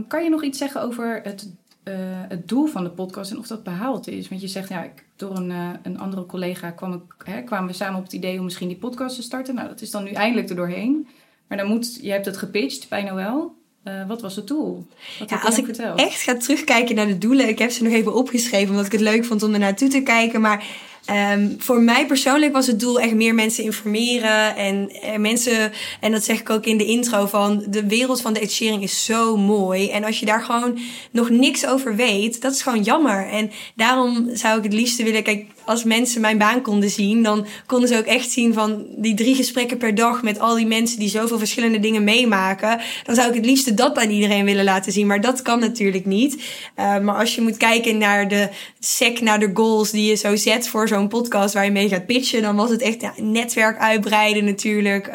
kan 0.09 0.25
je 0.25 0.29
nog 0.31 0.43
iets 0.43 0.59
zeggen 0.59 0.83
over 0.83 1.21
het 1.23 1.53
uh, 1.85 1.95
het 2.29 2.49
doel 2.49 2.67
van 2.67 2.85
de 2.85 2.91
podcast 2.91 3.31
en 3.31 3.39
of 3.39 3.47
dat 3.47 3.63
behaald 3.63 4.09
is. 4.09 4.29
Want 4.29 4.41
je 4.41 4.49
zegt, 4.49 4.69
ja, 4.69 4.83
ik, 4.83 5.05
door 5.17 5.37
een, 5.37 5.51
uh, 5.51 5.69
een 5.83 5.99
andere 5.99 6.27
collega 6.27 6.71
kwam 6.71 6.93
ik, 6.93 7.25
hè, 7.25 7.43
kwamen 7.43 7.67
we 7.67 7.73
samen 7.73 7.99
op 7.99 8.05
het 8.05 8.13
idee 8.13 8.39
om 8.39 8.45
misschien 8.45 8.69
die 8.69 8.77
podcast 8.77 9.17
te 9.17 9.23
starten. 9.23 9.55
Nou, 9.55 9.69
dat 9.69 9.81
is 9.81 9.91
dan 9.91 10.05
nu 10.05 10.11
eindelijk 10.11 10.49
er 10.49 10.57
doorheen. 10.57 11.09
Maar 11.47 11.59
dan 11.59 11.67
moet, 11.67 11.99
je 12.03 12.11
hebt 12.11 12.27
het 12.27 12.37
gepitcht 12.37 12.89
bij 12.89 13.03
Noël. 13.03 13.55
Uh, 13.85 14.07
wat 14.09 14.21
was 14.21 14.37
het 14.37 14.47
doel? 14.47 14.87
Wat 15.19 15.31
ja, 15.31 15.41
als 15.41 15.59
ik 15.59 15.65
verteld? 15.65 15.99
echt 15.99 16.23
ga 16.23 16.37
terugkijken 16.37 16.95
naar 16.95 17.07
de 17.07 17.19
doelen, 17.19 17.49
ik 17.49 17.59
heb 17.59 17.71
ze 17.71 17.83
nog 17.83 17.93
even 17.93 18.15
opgeschreven 18.15 18.71
omdat 18.71 18.87
ik 18.87 18.93
het 18.93 19.01
leuk 19.01 19.25
vond 19.25 19.43
om 19.43 19.53
er 19.53 19.59
naartoe 19.59 19.89
te 19.89 20.03
kijken. 20.03 20.41
Maar 20.41 20.67
Um, 21.11 21.55
voor 21.59 21.81
mij 21.81 22.07
persoonlijk 22.07 22.53
was 22.53 22.67
het 22.67 22.81
doel 22.81 23.01
echt 23.01 23.15
meer 23.15 23.35
mensen 23.35 23.65
informeren. 23.65 24.57
En 24.57 24.91
uh, 25.05 25.17
mensen, 25.17 25.73
en 26.01 26.13
dat 26.13 26.25
zeg 26.25 26.41
ik 26.41 26.51
ook 26.51 26.65
in 26.65 26.77
de 26.77 26.85
intro, 26.85 27.27
van 27.27 27.65
de 27.69 27.87
wereld 27.87 28.21
van 28.21 28.33
de 28.33 28.41
etchering 28.41 28.83
is 28.83 29.05
zo 29.05 29.37
mooi. 29.37 29.91
En 29.91 30.05
als 30.05 30.21
je 30.21 30.27
daar 30.27 30.43
gewoon 30.43 30.79
nog 31.11 31.31
niks 31.31 31.67
over 31.67 31.97
weet, 31.97 32.41
dat 32.41 32.53
is 32.53 32.63
gewoon 32.63 32.83
jammer. 32.83 33.29
En 33.29 33.51
daarom 33.75 34.31
zou 34.33 34.59
ik 34.59 34.65
het 34.65 34.73
liefste 34.73 35.05
willen, 35.05 35.23
kijk, 35.23 35.47
als 35.65 35.85
mensen 35.85 36.21
mijn 36.21 36.39
baan 36.39 36.63
konden 36.63 36.91
zien, 36.91 37.23
dan 37.23 37.47
konden 37.67 37.89
ze 37.89 37.99
ook 37.99 38.05
echt 38.05 38.31
zien 38.31 38.55
van 38.55 38.87
die 38.97 39.15
drie 39.15 39.35
gesprekken 39.35 39.79
per 39.79 39.95
dag 39.95 40.23
met 40.23 40.39
al 40.39 40.55
die 40.55 40.67
mensen 40.67 40.99
die 40.99 41.09
zoveel 41.09 41.39
verschillende 41.39 41.79
dingen 41.81 42.05
meemaken. 42.05 42.81
Dan 43.03 43.15
zou 43.15 43.29
ik 43.29 43.35
het 43.35 43.47
liefste 43.47 43.75
dat 43.75 43.99
aan 43.99 44.11
iedereen 44.11 44.45
willen 44.45 44.65
laten 44.65 44.93
zien. 44.93 45.07
Maar 45.07 45.21
dat 45.21 45.43
kan 45.43 45.61
natuurlijk 45.61 46.07
niet. 46.07 46.43
Uh, 46.79 46.99
maar 46.99 47.15
als 47.15 47.35
je 47.35 47.41
moet 47.41 47.57
kijken 47.57 47.99
naar 47.99 48.29
de 48.29 48.49
sec, 48.81 49.21
naar 49.21 49.41
de 49.41 49.51
goals 49.55 49.91
die 49.91 50.09
je 50.09 50.15
zo 50.15 50.37
zet 50.37 50.69
voor 50.69 50.89
zo'n 50.89 51.09
podcast 51.09 51.55
waar 51.55 51.65
je 51.65 51.71
mee 51.71 51.89
gaat 51.89 52.07
pitchen, 52.07 52.43
dan 52.43 52.57
was 52.57 52.71
het 52.71 52.83
echt 52.83 53.01
ja, 53.01 53.13
netwerk 53.17 53.79
uitbreiden 53.79 54.45
natuurlijk. 54.45 55.07
Uh, 55.07 55.15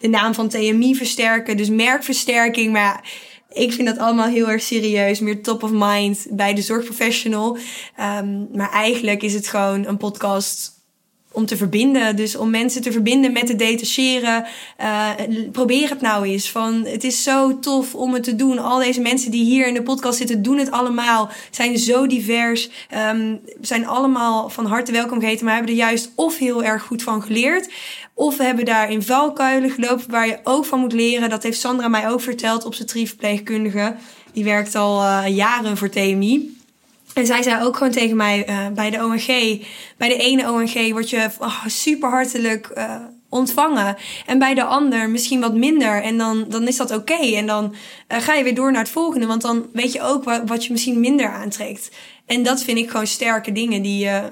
de 0.00 0.08
naam 0.08 0.34
van 0.34 0.48
TMI 0.48 0.94
versterken, 0.94 1.56
dus 1.56 1.68
merkversterking. 1.68 2.72
Maar 2.72 3.02
ik 3.52 3.72
vind 3.72 3.88
dat 3.88 3.98
allemaal 3.98 4.28
heel 4.28 4.50
erg 4.50 4.62
serieus, 4.62 5.20
meer 5.20 5.42
top 5.42 5.62
of 5.62 5.70
mind 5.72 6.26
bij 6.30 6.54
de 6.54 6.62
zorgprofessional. 6.62 7.56
Um, 8.18 8.48
maar 8.54 8.70
eigenlijk 8.70 9.22
is 9.22 9.34
het 9.34 9.48
gewoon 9.48 9.86
een 9.86 9.96
podcast 9.96 10.76
om 11.32 11.46
te 11.46 11.56
verbinden. 11.56 12.16
Dus 12.16 12.36
om 12.36 12.50
mensen 12.50 12.82
te 12.82 12.92
verbinden 12.92 13.32
met 13.32 13.48
het 13.48 13.58
detacheren. 13.58 14.46
Uh, 14.80 15.10
probeer 15.52 15.88
het 15.88 16.00
nou 16.00 16.26
eens. 16.26 16.50
Van, 16.50 16.84
het 16.84 17.04
is 17.04 17.22
zo 17.22 17.58
tof 17.58 17.94
om 17.94 18.14
het 18.14 18.22
te 18.22 18.36
doen. 18.36 18.58
Al 18.58 18.78
deze 18.78 19.00
mensen 19.00 19.30
die 19.30 19.44
hier 19.44 19.66
in 19.66 19.74
de 19.74 19.82
podcast 19.82 20.18
zitten, 20.18 20.42
doen 20.42 20.58
het 20.58 20.70
allemaal. 20.70 21.30
Zijn 21.50 21.78
zo 21.78 22.06
divers. 22.06 22.70
Um, 23.10 23.40
zijn 23.60 23.86
allemaal 23.86 24.48
van 24.48 24.66
harte 24.66 24.92
welkom 24.92 25.20
geheten. 25.20 25.44
Maar 25.44 25.54
hebben 25.54 25.72
er 25.72 25.78
juist 25.78 26.10
of 26.14 26.38
heel 26.38 26.64
erg 26.64 26.82
goed 26.82 27.02
van 27.02 27.22
geleerd. 27.22 27.68
Of 28.18 28.36
we 28.36 28.44
hebben 28.44 28.64
daar 28.64 28.90
in 28.90 29.02
valkuilen 29.02 29.70
gelopen 29.70 30.10
waar 30.10 30.26
je 30.26 30.38
ook 30.44 30.64
van 30.64 30.80
moet 30.80 30.92
leren. 30.92 31.30
Dat 31.30 31.42
heeft 31.42 31.60
Sandra 31.60 31.88
mij 31.88 32.10
ook 32.10 32.20
verteld, 32.20 32.64
obstetrieverpleegkundige. 32.64 33.94
Die 34.32 34.44
werkt 34.44 34.74
al 34.74 35.02
uh, 35.02 35.24
jaren 35.26 35.76
voor 35.76 35.88
TMI. 35.88 36.56
En 37.14 37.26
zij 37.26 37.42
zei 37.42 37.64
ook 37.64 37.76
gewoon 37.76 37.92
tegen 37.92 38.16
mij 38.16 38.48
uh, 38.48 38.66
bij 38.74 38.90
de 38.90 39.04
ONG, 39.04 39.26
bij 39.96 40.08
de 40.08 40.16
ene 40.16 40.52
ONG 40.52 40.92
word 40.92 41.10
je 41.10 41.30
oh, 41.38 41.66
super 41.66 42.10
hartelijk 42.10 42.70
uh, 42.76 42.94
ontvangen. 43.28 43.96
En 44.26 44.38
bij 44.38 44.54
de 44.54 44.64
ander 44.64 45.10
misschien 45.10 45.40
wat 45.40 45.54
minder. 45.54 46.02
En 46.02 46.18
dan, 46.18 46.44
dan 46.48 46.68
is 46.68 46.76
dat 46.76 46.96
oké. 46.96 47.34
En 47.34 47.46
dan 47.46 47.74
ga 48.08 48.34
je 48.34 48.44
weer 48.44 48.54
door 48.54 48.72
naar 48.72 48.82
het 48.82 48.90
volgende. 48.90 49.26
Want 49.26 49.42
dan 49.42 49.66
weet 49.72 49.92
je 49.92 50.02
ook 50.02 50.24
wat, 50.24 50.42
wat 50.46 50.64
je 50.64 50.72
misschien 50.72 51.00
minder 51.00 51.30
aantrekt. 51.30 51.90
En 52.26 52.42
dat 52.42 52.62
vind 52.62 52.78
ik 52.78 52.90
gewoon 52.90 53.06
sterke 53.06 53.52
dingen 53.52 53.82
die 53.82 54.04
je 54.04 54.22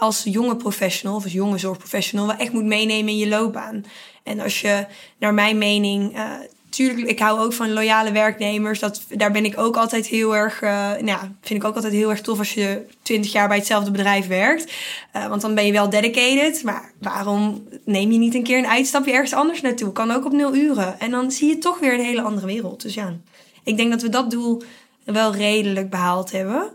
als 0.00 0.22
jonge 0.24 0.56
professional 0.56 1.16
of 1.16 1.24
als 1.24 1.32
jonge 1.32 1.58
zorgprofessional 1.58 2.26
wel 2.26 2.36
echt 2.36 2.52
moet 2.52 2.64
meenemen 2.64 3.12
in 3.12 3.18
je 3.18 3.28
loopbaan. 3.28 3.84
En 4.22 4.40
als 4.40 4.60
je, 4.60 4.86
naar 5.18 5.34
mijn 5.34 5.58
mening, 5.58 6.16
uh, 6.16 6.30
tuurlijk, 6.68 7.08
ik 7.08 7.18
hou 7.18 7.40
ook 7.40 7.52
van 7.52 7.72
loyale 7.72 8.12
werknemers. 8.12 8.78
Dat, 8.78 9.02
daar 9.08 9.32
ben 9.32 9.44
ik 9.44 9.58
ook 9.58 9.76
altijd 9.76 10.06
heel 10.06 10.36
erg, 10.36 10.62
uh, 10.62 10.70
nou, 11.00 11.18
vind 11.40 11.62
ik 11.62 11.64
ook 11.64 11.74
altijd 11.74 11.92
heel 11.92 12.10
erg 12.10 12.20
tof 12.20 12.38
als 12.38 12.54
je 12.54 12.86
twintig 13.02 13.32
jaar 13.32 13.48
bij 13.48 13.56
hetzelfde 13.56 13.90
bedrijf 13.90 14.26
werkt. 14.26 14.72
Uh, 15.16 15.26
want 15.26 15.40
dan 15.40 15.54
ben 15.54 15.66
je 15.66 15.72
wel 15.72 15.90
dedicated. 15.90 16.62
Maar 16.62 16.92
waarom 16.98 17.68
neem 17.84 18.12
je 18.12 18.18
niet 18.18 18.34
een 18.34 18.42
keer 18.42 18.58
een 18.58 18.66
uitstapje 18.66 19.12
ergens 19.12 19.34
anders 19.34 19.60
naartoe? 19.60 19.92
Kan 19.92 20.10
ook 20.10 20.24
op 20.24 20.32
nul 20.32 20.54
uren. 20.54 21.00
En 21.00 21.10
dan 21.10 21.30
zie 21.30 21.48
je 21.48 21.58
toch 21.58 21.78
weer 21.78 21.94
een 21.94 22.04
hele 22.04 22.22
andere 22.22 22.46
wereld. 22.46 22.82
Dus 22.82 22.94
ja, 22.94 23.16
ik 23.64 23.76
denk 23.76 23.90
dat 23.90 24.02
we 24.02 24.08
dat 24.08 24.30
doel 24.30 24.62
wel 25.04 25.34
redelijk 25.34 25.90
behaald 25.90 26.30
hebben. 26.30 26.70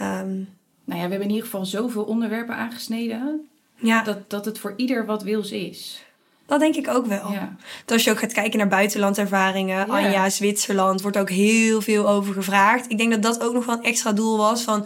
Um, 0.00 0.48
nou 0.84 1.00
ja, 1.00 1.04
we 1.04 1.10
hebben 1.10 1.28
in 1.28 1.34
ieder 1.34 1.44
geval 1.44 1.66
zoveel 1.66 2.02
onderwerpen 2.04 2.56
aangesneden. 2.56 3.48
Ja. 3.76 4.02
Dat, 4.02 4.30
dat 4.30 4.44
het 4.44 4.58
voor 4.58 4.74
ieder 4.76 5.06
wat 5.06 5.22
wils 5.22 5.50
is. 5.50 6.04
Dat 6.46 6.60
denk 6.60 6.74
ik 6.74 6.88
ook 6.88 7.06
wel. 7.06 7.32
Ja. 7.32 7.56
als 7.86 8.04
je 8.04 8.10
ook 8.10 8.18
gaat 8.18 8.32
kijken 8.32 8.58
naar 8.58 8.68
buitenlandervaringen, 8.68 9.86
ja. 9.86 9.92
Anja, 9.92 10.28
Zwitserland, 10.28 11.02
wordt 11.02 11.18
ook 11.18 11.30
heel 11.30 11.80
veel 11.80 12.08
over 12.08 12.34
gevraagd. 12.34 12.90
Ik 12.90 12.98
denk 12.98 13.10
dat 13.10 13.22
dat 13.22 13.42
ook 13.42 13.52
nog 13.52 13.66
wel 13.66 13.76
een 13.76 13.82
extra 13.82 14.12
doel 14.12 14.36
was 14.36 14.62
van 14.62 14.84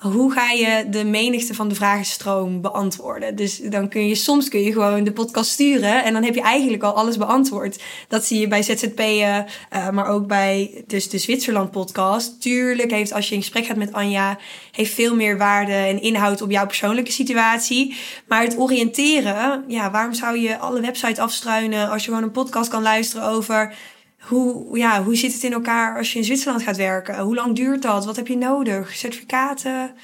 hoe 0.00 0.32
ga 0.32 0.50
je 0.50 0.86
de 0.90 1.04
menigte 1.04 1.54
van 1.54 1.68
de 1.68 1.74
vragenstroom 1.74 2.60
beantwoorden? 2.60 3.36
Dus 3.36 3.58
dan 3.58 3.88
kun 3.88 4.08
je 4.08 4.14
soms 4.14 4.48
kun 4.48 4.60
je 4.60 4.72
gewoon 4.72 5.04
de 5.04 5.12
podcast 5.12 5.50
sturen 5.50 6.04
en 6.04 6.12
dan 6.12 6.22
heb 6.22 6.34
je 6.34 6.40
eigenlijk 6.40 6.82
al 6.82 6.92
alles 6.92 7.16
beantwoord. 7.16 7.82
Dat 8.08 8.24
zie 8.24 8.40
je 8.40 8.48
bij 8.48 8.62
ZZP'en, 8.62 9.46
uh, 9.72 9.90
maar 9.90 10.06
ook 10.06 10.26
bij 10.26 10.84
dus 10.86 11.08
de 11.08 11.18
Zwitserland 11.18 11.70
podcast. 11.70 12.40
Tuurlijk 12.40 12.90
heeft 12.90 13.12
als 13.12 13.28
je 13.28 13.34
in 13.34 13.40
gesprek 13.40 13.66
gaat 13.66 13.76
met 13.76 13.92
Anja, 13.92 14.38
heeft 14.72 14.94
veel 14.94 15.14
meer 15.14 15.38
waarde 15.38 15.72
en 15.72 16.02
inhoud 16.02 16.42
op 16.42 16.50
jouw 16.50 16.66
persoonlijke 16.66 17.12
situatie. 17.12 17.96
Maar 18.28 18.42
het 18.42 18.58
oriënteren, 18.58 19.64
ja, 19.66 19.90
waarom 19.90 20.14
zou 20.14 20.38
je 20.38 20.58
alle 20.58 20.80
websites 20.80 21.18
afstruinen 21.18 21.90
als 21.90 22.04
je 22.04 22.08
gewoon 22.08 22.24
een 22.24 22.30
podcast 22.30 22.70
kan 22.70 22.82
luisteren 22.82 23.28
over 23.28 23.74
hoe, 24.20 24.78
ja, 24.78 25.02
hoe 25.02 25.16
zit 25.16 25.32
het 25.32 25.42
in 25.42 25.52
elkaar 25.52 25.96
als 25.96 26.12
je 26.12 26.18
in 26.18 26.24
Zwitserland 26.24 26.62
gaat 26.62 26.76
werken? 26.76 27.18
Hoe 27.18 27.34
lang 27.34 27.56
duurt 27.56 27.82
dat? 27.82 28.04
Wat 28.04 28.16
heb 28.16 28.26
je 28.26 28.36
nodig? 28.36 28.94
Certificaten? 28.94 29.70
Ja, 29.70 29.94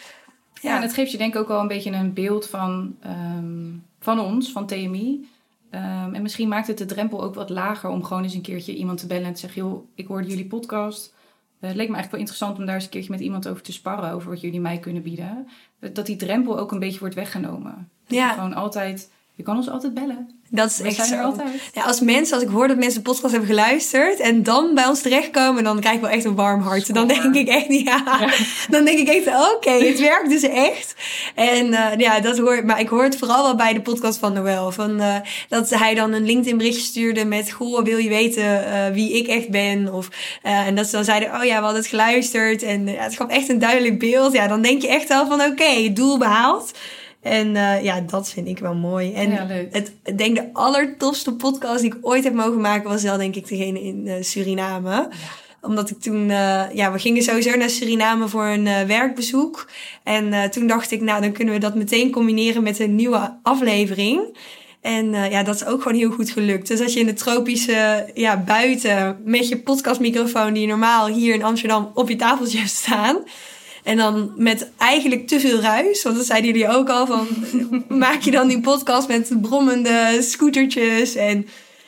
ja 0.61 0.75
en 0.75 0.81
dat 0.81 0.93
geeft 0.93 1.11
je 1.11 1.19
denk 1.19 1.35
ik 1.35 1.41
ook 1.41 1.49
wel 1.49 1.61
een 1.61 1.69
beetje 1.69 1.93
een 1.93 2.13
beeld 2.13 2.49
van, 2.49 2.97
um, 3.07 3.85
van 4.01 4.21
ons, 4.21 4.53
van 4.53 4.67
TMI. 4.67 5.29
Um, 5.71 6.15
en 6.15 6.23
misschien 6.23 6.49
maakt 6.49 6.67
het 6.67 6.79
de 6.79 6.85
drempel 6.85 7.23
ook 7.23 7.35
wat 7.35 7.51
lager 7.51 7.91
om 7.91 8.05
gewoon 8.05 8.23
eens 8.23 8.35
een 8.35 8.41
keertje 8.41 8.75
iemand 8.75 8.99
te 8.99 9.07
bellen 9.07 9.25
en 9.25 9.33
te 9.33 9.41
zeggen: 9.41 9.63
joh, 9.63 9.89
ik 9.95 10.07
hoorde 10.07 10.29
jullie 10.29 10.47
podcast. 10.47 11.15
Uh, 11.61 11.69
het 11.69 11.77
leek 11.77 11.89
me 11.89 11.95
eigenlijk 11.95 12.11
wel 12.11 12.21
interessant 12.21 12.59
om 12.59 12.67
daar 12.67 12.75
eens 12.75 12.85
een 12.85 12.91
keertje 12.91 13.11
met 13.11 13.21
iemand 13.21 13.49
over 13.49 13.63
te 13.63 13.73
sparren, 13.73 14.13
over 14.13 14.31
wat 14.31 14.41
jullie 14.41 14.61
mij 14.61 14.79
kunnen 14.79 15.03
bieden. 15.03 15.49
Dat 15.93 16.07
die 16.07 16.17
drempel 16.17 16.59
ook 16.59 16.73
een 16.73 16.79
beetje 16.79 16.99
wordt 16.99 17.15
weggenomen. 17.15 17.89
Ja. 18.07 18.33
Gewoon 18.33 18.55
altijd, 18.55 19.11
je 19.37 19.43
kan 19.43 19.57
ons 19.57 19.69
altijd 19.71 19.95
bellen. 19.95 20.29
Dat 20.51 20.71
is 20.71 20.81
echt 20.81 21.07
zo. 21.07 21.37
Ja, 21.73 21.83
als 21.83 22.01
mensen, 22.01 22.35
als 22.35 22.45
ik 22.45 22.49
hoor 22.49 22.69
dat 22.69 22.77
mensen 22.77 23.03
de 23.03 23.11
podcast 23.11 23.31
hebben 23.33 23.49
geluisterd 23.49 24.21
en 24.21 24.43
dan 24.43 24.75
bij 24.75 24.87
ons 24.87 25.03
terechtkomen, 25.03 25.65
dan 25.65 25.81
krijg 25.81 25.95
ik 25.95 26.01
wel 26.01 26.11
echt 26.11 26.25
een 26.25 26.35
warm 26.35 26.61
hart. 26.61 26.95
Dan 26.95 27.07
denk 27.09 27.35
ik 27.35 27.49
echt, 27.49 27.67
ja, 27.69 28.03
ja. 28.21 28.31
dan 28.77 28.85
denk 28.85 28.99
ik 28.99 29.09
echt, 29.09 29.27
oké, 29.55 29.71
het 29.71 30.01
werkt 30.01 30.29
dus 30.29 30.43
echt. 30.43 30.95
En 31.35 31.67
uh, 31.67 31.97
ja, 31.97 32.21
dat 32.21 32.39
hoor 32.39 32.67
maar 32.67 32.81
ik 32.81 32.89
hoor 32.89 33.03
het 33.03 33.19
vooral 33.19 33.43
wel 33.43 33.57
bij 33.57 33.73
de 33.73 33.81
podcast 33.81 34.19
van 34.19 34.33
Noël. 34.33 34.73
Van, 34.73 35.01
uh, 35.01 35.17
dat 35.49 35.71
hij 35.71 35.95
dan 35.95 36.13
een 36.13 36.25
LinkedIn 36.25 36.57
berichtje 36.57 36.83
stuurde 36.83 37.25
met, 37.25 37.53
goh, 37.53 37.85
wil 37.85 37.99
je 37.99 38.09
weten 38.09 38.45
uh, 38.45 38.87
wie 38.93 39.13
ik 39.13 39.27
echt 39.27 39.49
ben? 39.49 39.93
Of, 39.93 40.09
en 40.43 40.75
dat 40.75 40.87
ze 40.87 40.93
dan 40.93 41.05
zeiden, 41.05 41.35
oh 41.35 41.45
ja, 41.45 41.57
we 41.57 41.65
hadden 41.65 41.81
het 41.81 41.87
geluisterd. 41.87 42.63
En 42.63 42.87
ja, 42.87 43.03
het 43.03 43.17
gaf 43.17 43.29
echt 43.29 43.49
een 43.49 43.59
duidelijk 43.59 43.99
beeld. 43.99 44.33
Ja, 44.33 44.47
dan 44.47 44.63
denk 44.63 44.83
je 44.83 44.89
echt 44.89 45.09
wel 45.09 45.27
van, 45.27 45.41
oké, 45.41 45.93
doel 45.93 46.19
behaald. 46.19 46.73
En 47.21 47.55
uh, 47.55 47.83
ja, 47.83 48.01
dat 48.01 48.31
vind 48.31 48.49
ik 48.49 48.59
wel 48.59 48.75
mooi. 48.75 49.13
En 49.13 49.31
ja. 49.31 49.47
Het, 49.71 49.93
ik 50.05 50.19
denk 50.19 50.37
de 50.37 50.49
allertofste 50.53 51.35
podcast 51.35 51.81
die 51.81 51.95
ik 51.95 51.99
ooit 52.01 52.25
heb 52.25 52.35
mogen 52.35 52.61
maken 52.61 52.91
was 52.91 53.03
wel 53.03 53.17
denk 53.17 53.35
ik 53.35 53.49
degene 53.49 53.83
in 53.83 54.07
uh, 54.07 54.15
Suriname. 54.21 54.91
Ja. 54.91 55.09
Omdat 55.61 55.91
ik 55.91 56.01
toen, 56.01 56.29
uh, 56.29 56.63
ja, 56.73 56.93
we 56.93 56.99
gingen 56.99 57.23
sowieso 57.23 57.57
naar 57.57 57.71
Suriname 57.71 58.29
voor 58.29 58.45
een 58.45 58.87
werkbezoek. 58.87 59.71
En 60.03 60.51
toen 60.51 60.67
dacht 60.67 60.91
ik, 60.91 61.01
nou 61.01 61.21
dan 61.21 61.33
kunnen 61.33 61.55
we 61.55 61.61
dat 61.61 61.75
meteen 61.75 62.11
combineren 62.11 62.63
met 62.63 62.79
een 62.79 62.95
nieuwe 62.95 63.39
aflevering. 63.43 64.37
En 64.87 65.13
uh, 65.13 65.31
ja, 65.31 65.43
dat 65.43 65.55
is 65.55 65.65
ook 65.65 65.83
gewoon 65.83 65.99
heel 65.99 66.11
goed 66.11 66.31
gelukt. 66.31 66.69
Dus 66.69 66.81
als 66.81 66.93
je 66.93 67.01
in 67.01 67.07
de 67.07 67.13
tropische 67.13 68.11
ja, 68.15 68.37
buiten 68.37 69.19
met 69.25 69.49
je 69.49 69.59
podcastmicrofoon 69.59 70.53
die 70.53 70.63
je 70.63 70.69
normaal 70.69 71.07
hier 71.07 71.35
in 71.35 71.43
Amsterdam 71.43 71.91
op 71.95 72.09
je 72.09 72.17
tafeltje 72.17 72.59
hebt 72.65 72.71
staan, 72.71 73.25
en 73.87 73.97
dan 73.97 74.33
met 74.37 74.71
eigenlijk 74.77 75.29
te 75.29 75.41
veel 75.41 75.61
ruis. 75.61 76.03
Want 76.03 76.17
dat 76.17 76.27
zeiden 76.27 76.51
jullie 76.51 76.69
ook 76.69 76.89
al. 76.89 77.07
Van, 77.07 77.27
maak 77.89 78.21
je 78.21 78.31
dan 78.31 78.49
die 78.49 78.61
podcast 78.61 79.09
met 79.09 79.41
brommende 79.41 80.19
scootertjes. 80.21 81.15
En 81.15 81.47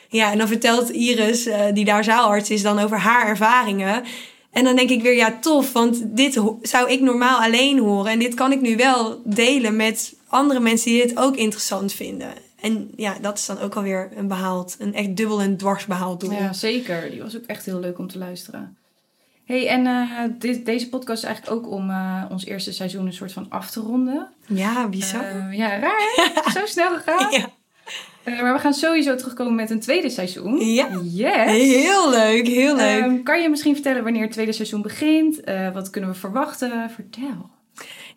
ja, 0.09 0.31
en 0.31 0.37
dan 0.37 0.47
vertelt 0.47 0.89
Iris, 0.89 1.47
uh, 1.47 1.65
die 1.73 1.85
daar 1.85 2.03
zaalarts 2.03 2.49
is, 2.49 2.61
dan 2.61 2.79
over 2.79 2.97
haar 2.97 3.27
ervaringen. 3.27 4.03
En 4.51 4.63
dan 4.63 4.75
denk 4.75 4.89
ik 4.89 5.01
weer, 5.01 5.15
ja, 5.15 5.37
tof. 5.41 5.73
Want 5.73 6.01
dit 6.03 6.41
zou 6.61 6.89
ik 6.89 7.01
normaal 7.01 7.41
alleen 7.41 7.79
horen. 7.79 8.11
En 8.11 8.19
dit 8.19 8.33
kan 8.33 8.51
ik 8.51 8.61
nu 8.61 8.75
wel 8.75 9.21
delen 9.25 9.75
met 9.75 10.13
andere 10.27 10.59
mensen 10.59 10.91
die 10.91 11.01
dit 11.01 11.17
ook 11.17 11.35
interessant 11.35 11.93
vinden. 11.93 12.33
En 12.61 12.91
ja, 12.95 13.17
dat 13.21 13.37
is 13.37 13.45
dan 13.45 13.59
ook 13.59 13.75
alweer 13.75 14.09
een 14.15 14.27
behaald, 14.27 14.75
een 14.79 14.93
echt 14.93 15.15
dubbel 15.15 15.41
en 15.41 15.57
dwars 15.57 15.85
behaald 15.85 16.19
doel. 16.19 16.31
Ja, 16.31 16.53
zeker. 16.53 17.09
Die 17.11 17.21
was 17.21 17.35
ook 17.35 17.45
echt 17.45 17.65
heel 17.65 17.79
leuk 17.79 17.97
om 17.97 18.07
te 18.07 18.17
luisteren 18.17 18.77
hey, 19.53 19.67
en 19.67 19.85
uh, 19.85 20.23
dit, 20.39 20.65
deze 20.65 20.89
podcast 20.89 21.23
is 21.23 21.29
eigenlijk 21.29 21.57
ook 21.57 21.71
om 21.71 21.89
uh, 21.89 22.23
ons 22.29 22.45
eerste 22.45 22.73
seizoen 22.73 23.05
een 23.05 23.13
soort 23.13 23.31
van 23.31 23.45
af 23.49 23.71
te 23.71 23.79
ronden. 23.79 24.27
Ja, 24.47 24.87
bizar. 24.87 25.35
Uh, 25.35 25.57
ja, 25.57 25.79
raar 25.79 26.31
Zo 26.55 26.65
snel 26.65 26.97
gegaan. 26.97 27.31
Ja. 27.31 27.49
maar 28.41 28.53
we 28.53 28.59
gaan 28.59 28.73
sowieso 28.73 29.15
terugkomen 29.15 29.55
met 29.55 29.69
een 29.69 29.79
tweede 29.79 30.09
seizoen. 30.09 30.59
Ja. 30.59 30.87
Yes. 31.03 31.51
Heel 31.51 32.09
leuk, 32.09 32.47
heel 32.47 32.75
leuk. 32.75 33.01
Ehm, 33.01 33.23
kan 33.23 33.41
je 33.41 33.49
misschien 33.49 33.73
vertellen 33.73 34.03
wanneer 34.03 34.21
het 34.21 34.31
tweede 34.31 34.51
seizoen 34.51 34.81
begint? 34.81 35.41
wat 35.73 35.89
kunnen 35.89 36.09
we 36.09 36.15
verwachten? 36.15 36.89
Vertel. 36.89 37.49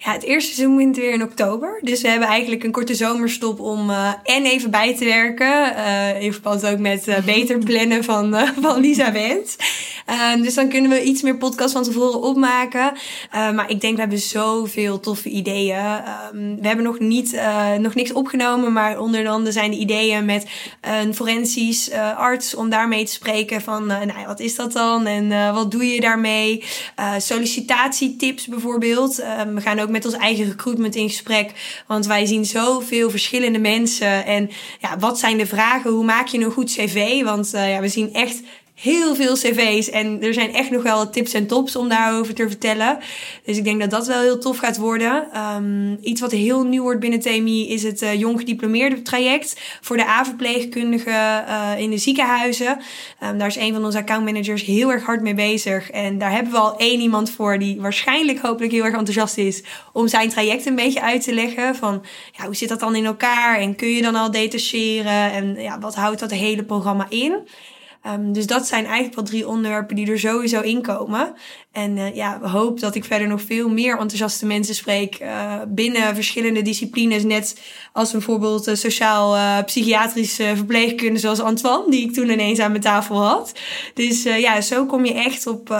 Ja, 0.05 0.12
het 0.12 0.23
eerste 0.23 0.55
seizoen 0.55 0.77
begint 0.77 0.97
weer 0.97 1.12
in 1.12 1.23
oktober. 1.23 1.79
Dus 1.83 2.01
we 2.01 2.09
hebben 2.09 2.29
eigenlijk 2.29 2.64
een 2.64 2.73
korte 2.73 2.95
zomerstop 2.95 3.61
om 3.61 3.90
uh, 3.90 4.12
en 4.23 4.45
even 4.45 4.71
bij 4.71 4.97
te 4.97 5.05
werken. 5.05 5.73
Uh, 5.77 6.23
in 6.23 6.33
verband 6.33 6.66
ook 6.66 6.79
met 6.79 7.09
uh, 7.09 7.18
beter 7.25 7.59
plannen 7.59 8.05
van, 8.05 8.37
van 8.61 8.81
Lisa 8.81 9.12
Wens. 9.12 9.57
Ehm, 10.07 10.43
dus 10.43 10.55
dan 10.55 10.69
kunnen 10.69 10.91
we 10.91 11.03
iets 11.03 11.23
meer 11.23 11.37
podcast 11.37 11.73
van 11.73 11.83
tevoren 11.83 12.23
opmaken. 12.23 12.93
Ehm, 13.31 13.55
maar 13.55 13.71
ik 13.71 13.81
denk, 13.81 13.95
we 13.95 14.01
hebben 14.01 14.19
zoveel 14.19 15.01
toffe 15.01 15.29
ideeën. 15.29 15.79
Um, 16.33 16.61
we 16.61 16.67
hebben 16.67 16.85
nog, 16.85 16.99
niet, 16.99 17.41
nog 17.79 17.95
niks 17.95 18.12
opgenomen, 18.12 18.73
maar 18.73 18.99
onder 18.99 19.29
andere 19.29 19.53
zijn 19.53 19.71
de 19.71 19.77
ideeën 19.77 20.25
met 20.25 20.47
een 20.81 21.15
forensisch 21.15 21.91
arts 22.17 22.55
om 22.55 22.71
daarmee 22.71 23.05
te 23.05 23.12
spreken 23.12 23.61
van, 23.61 23.87
nou, 23.87 24.27
wat 24.27 24.41
is 24.41 24.55
dat 24.55 24.73
dan 24.73 25.07
en 25.07 25.55
wat 25.55 25.71
doe 25.71 25.87
je 25.87 26.01
daarmee? 26.01 26.65
sollicitatietips 27.19 28.47
bijvoorbeeld. 28.47 29.17
we 29.55 29.61
gaan 29.61 29.79
ook 29.79 29.88
met 29.88 30.05
ons 30.05 30.15
eigen 30.15 30.45
recruitment 30.45 30.95
in 30.95 31.09
gesprek. 31.09 31.51
Want 31.87 32.07
wij 32.07 32.27
zien 32.27 32.45
zoveel 32.45 33.11
verschillende 33.11 33.59
mensen. 33.59 34.25
En 34.25 34.51
ja, 34.81 34.99
wat 34.99 35.19
zijn 35.19 35.38
de 35.38 35.47
vragen? 35.47 35.91
Hoe 35.91 36.05
maak 36.05 36.27
je 36.27 36.38
een 36.38 36.51
goed 36.51 36.73
cv? 36.73 37.23
Want 37.23 37.51
ja, 37.51 37.81
we 37.81 37.88
zien 37.88 38.12
echt 38.12 38.41
heel 38.83 39.14
veel 39.14 39.35
cv's. 39.35 39.90
En 39.90 40.23
er 40.23 40.35
zijn 40.35 40.55
echt 40.55 40.71
nog 40.71 40.83
wel 40.83 41.11
tips 41.11 41.33
en 41.33 41.47
tops 41.47 41.77
om 41.77 41.88
daarover 41.88 42.35
te 42.35 42.49
vertellen. 42.49 42.99
Dus 43.45 43.57
ik 43.57 43.64
denk 43.64 43.81
dat 43.81 43.90
dat 43.90 44.07
wel 44.07 44.21
heel 44.21 44.38
tof 44.38 44.59
gaat 44.59 44.77
worden. 44.77 45.29
Um, 45.57 45.99
iets 46.03 46.21
wat 46.21 46.31
heel 46.31 46.64
nieuw 46.64 46.83
wordt 46.83 47.01
binnen 47.01 47.21
TMI 47.21 47.68
is 47.68 47.83
het 47.83 48.03
uh, 48.03 48.14
jong 48.14 48.38
gediplomeerde 48.38 49.03
traject 49.03 49.61
voor 49.81 49.97
de 49.97 50.07
A-verpleegkundigen 50.07 51.12
uh, 51.12 51.71
in 51.79 51.90
de 51.90 51.99
ziekenhuizen. 51.99 52.79
Um, 53.23 53.38
daar 53.38 53.49
is 53.49 53.57
een 53.57 53.73
van 53.73 53.85
onze 53.85 53.99
accountmanagers 53.99 54.64
heel 54.64 54.92
erg 54.92 55.05
hard 55.05 55.23
mee 55.23 55.35
bezig. 55.35 55.90
En 55.90 56.18
daar 56.18 56.33
hebben 56.33 56.53
we 56.53 56.59
al 56.59 56.77
één 56.77 57.01
iemand 57.01 57.31
voor 57.31 57.59
die 57.59 57.81
waarschijnlijk 57.81 58.38
hopelijk 58.38 58.73
heel 58.73 58.85
erg 58.85 58.97
enthousiast 58.97 59.38
is 59.38 59.62
om 59.92 60.09
zijn 60.09 60.29
traject 60.29 60.66
een 60.66 60.75
beetje 60.75 61.03
uit 61.03 61.23
te 61.23 61.35
leggen. 61.35 61.77
Van 61.77 62.05
ja, 62.33 62.45
hoe 62.45 62.57
zit 62.57 62.68
dat 62.68 62.81
dan 62.81 62.97
in 62.97 63.05
elkaar? 63.05 63.59
En 63.59 63.77
kun 63.77 63.88
je 63.88 64.03
dan 64.03 64.14
al 64.14 64.31
detacheren? 64.31 65.33
En 65.33 65.55
ja, 65.55 65.79
wat 65.79 65.95
houdt 65.95 66.21
dat 66.21 66.31
hele 66.31 66.64
programma 66.64 67.07
in? 67.09 67.37
Um, 68.07 68.33
dus 68.33 68.47
dat 68.47 68.67
zijn 68.67 68.85
eigenlijk 68.85 69.15
wel 69.15 69.25
drie 69.25 69.49
onderwerpen 69.49 69.97
die 69.97 70.11
er 70.11 70.19
sowieso 70.19 70.61
in 70.61 70.83
komen. 70.83 71.35
En 71.73 71.97
uh, 71.97 72.15
ja, 72.15 72.41
we 72.41 72.49
hopen 72.49 72.81
dat 72.81 72.95
ik 72.95 73.05
verder 73.05 73.29
nog 73.29 73.43
veel 73.43 73.69
meer 73.69 73.93
enthousiaste 73.93 74.47
mensen 74.47 74.75
spreek 74.75 75.21
uh, 75.21 75.55
binnen 75.69 76.15
verschillende 76.15 76.62
disciplines. 76.62 77.23
Net 77.23 77.61
als 77.93 78.11
bijvoorbeeld 78.11 78.69
uh, 78.69 78.75
sociaal-psychiatrische 78.75 80.53
verpleegkunde 80.57 81.19
zoals 81.19 81.41
Antoine, 81.41 81.91
die 81.91 82.09
ik 82.09 82.12
toen 82.12 82.31
ineens 82.31 82.59
aan 82.59 82.71
mijn 82.71 82.83
tafel 82.83 83.25
had. 83.27 83.53
Dus 83.95 84.23
ja, 84.23 84.61
zo 84.61 84.87
kom 84.87 85.05
je 85.05 85.15
echt 85.15 85.47
op 85.47 85.77